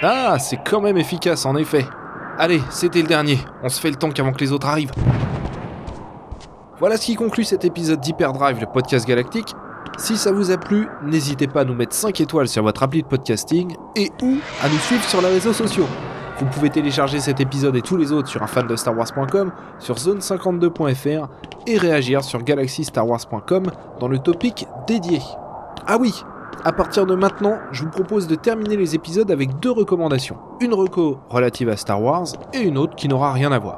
Ah, 0.02 0.38
c'est 0.38 0.58
quand 0.64 0.80
même 0.80 0.98
efficace 0.98 1.46
en 1.46 1.56
effet. 1.56 1.86
Allez, 2.38 2.60
c'était 2.70 3.00
le 3.00 3.08
dernier. 3.08 3.38
On 3.62 3.68
se 3.68 3.80
fait 3.80 3.90
le 3.90 3.96
temps 3.96 4.10
qu'avant 4.10 4.32
que 4.32 4.40
les 4.40 4.52
autres 4.52 4.66
arrivent. 4.66 4.92
Voilà 6.78 6.96
ce 6.96 7.06
qui 7.06 7.14
conclut 7.14 7.44
cet 7.44 7.64
épisode 7.64 8.00
d'Hyperdrive, 8.00 8.60
le 8.60 8.66
podcast 8.66 9.06
galactique. 9.06 9.54
Si 9.96 10.16
ça 10.16 10.32
vous 10.32 10.50
a 10.50 10.56
plu, 10.56 10.88
n'hésitez 11.04 11.46
pas 11.46 11.60
à 11.60 11.64
nous 11.64 11.74
mettre 11.74 11.94
5 11.94 12.20
étoiles 12.20 12.48
sur 12.48 12.64
votre 12.64 12.82
appli 12.82 13.02
de 13.02 13.06
podcasting 13.06 13.76
et 13.94 14.10
ou 14.22 14.38
à 14.62 14.68
nous 14.68 14.78
suivre 14.78 15.04
sur 15.04 15.22
les 15.22 15.28
réseaux 15.28 15.52
sociaux. 15.52 15.86
Vous 16.38 16.46
pouvez 16.46 16.68
télécharger 16.68 17.20
cet 17.20 17.40
épisode 17.40 17.76
et 17.76 17.82
tous 17.82 17.96
les 17.96 18.10
autres 18.10 18.28
sur 18.28 18.42
un 18.42 18.48
fan 18.48 18.66
de 18.66 18.74
Star 18.74 18.96
Wars.com, 18.96 19.52
sur 19.78 19.94
zone52.fr 19.94 21.28
et 21.66 21.78
réagir 21.78 22.24
sur 22.24 22.42
galaxystarwars.com 22.42 23.70
dans 24.00 24.08
le 24.08 24.18
topic 24.18 24.66
dédié. 24.88 25.20
Ah 25.86 25.96
oui, 26.00 26.24
à 26.64 26.72
partir 26.72 27.06
de 27.06 27.14
maintenant, 27.14 27.58
je 27.70 27.84
vous 27.84 27.90
propose 27.90 28.26
de 28.26 28.34
terminer 28.34 28.76
les 28.76 28.96
épisodes 28.96 29.30
avec 29.30 29.60
deux 29.60 29.70
recommandations. 29.70 30.36
Une 30.60 30.74
reco 30.74 31.18
relative 31.28 31.68
à 31.68 31.76
Star 31.76 32.02
Wars 32.02 32.26
et 32.52 32.60
une 32.60 32.78
autre 32.78 32.96
qui 32.96 33.06
n'aura 33.06 33.32
rien 33.32 33.52
à 33.52 33.58
voir. 33.58 33.76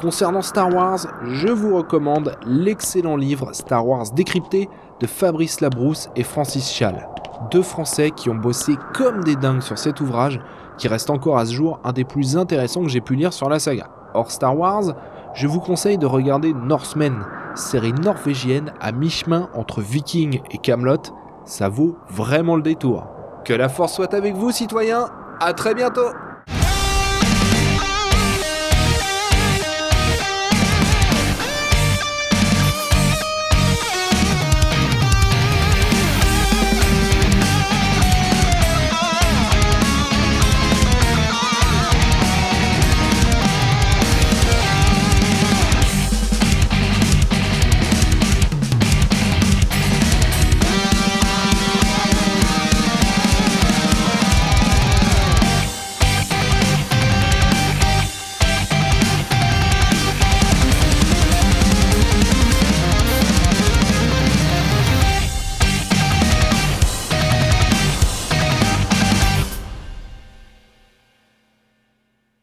Concernant 0.00 0.42
Star 0.42 0.74
Wars, 0.74 1.00
je 1.24 1.48
vous 1.48 1.76
recommande 1.76 2.36
l'excellent 2.46 3.16
livre 3.16 3.52
Star 3.54 3.86
Wars 3.86 4.10
décrypté 4.12 4.68
de 5.00 5.06
Fabrice 5.06 5.60
Labrousse 5.60 6.10
et 6.14 6.22
Francis 6.22 6.72
Chal, 6.72 7.08
deux 7.50 7.62
Français 7.62 8.10
qui 8.10 8.30
ont 8.30 8.34
bossé 8.34 8.76
comme 8.94 9.24
des 9.24 9.36
dingues 9.36 9.62
sur 9.62 9.78
cet 9.78 10.00
ouvrage, 10.00 10.40
qui 10.82 10.88
reste 10.88 11.10
encore 11.10 11.38
à 11.38 11.46
ce 11.46 11.54
jour 11.54 11.78
un 11.84 11.92
des 11.92 12.02
plus 12.02 12.36
intéressants 12.36 12.82
que 12.82 12.88
j'ai 12.88 13.00
pu 13.00 13.14
lire 13.14 13.32
sur 13.32 13.48
la 13.48 13.60
saga. 13.60 13.86
Hors 14.14 14.32
Star 14.32 14.58
Wars, 14.58 14.96
je 15.32 15.46
vous 15.46 15.60
conseille 15.60 15.96
de 15.96 16.06
regarder 16.06 16.52
Norsemen, 16.52 17.24
série 17.54 17.92
norvégienne 17.92 18.72
à 18.80 18.90
mi-chemin 18.90 19.48
entre 19.54 19.80
Viking 19.80 20.40
et 20.50 20.58
Camelot. 20.58 21.02
Ça 21.44 21.68
vaut 21.68 21.98
vraiment 22.10 22.56
le 22.56 22.62
détour. 22.62 23.06
Que 23.44 23.52
la 23.52 23.68
force 23.68 23.94
soit 23.94 24.12
avec 24.12 24.34
vous, 24.34 24.50
citoyens. 24.50 25.06
À 25.38 25.52
très 25.52 25.72
bientôt. 25.76 26.08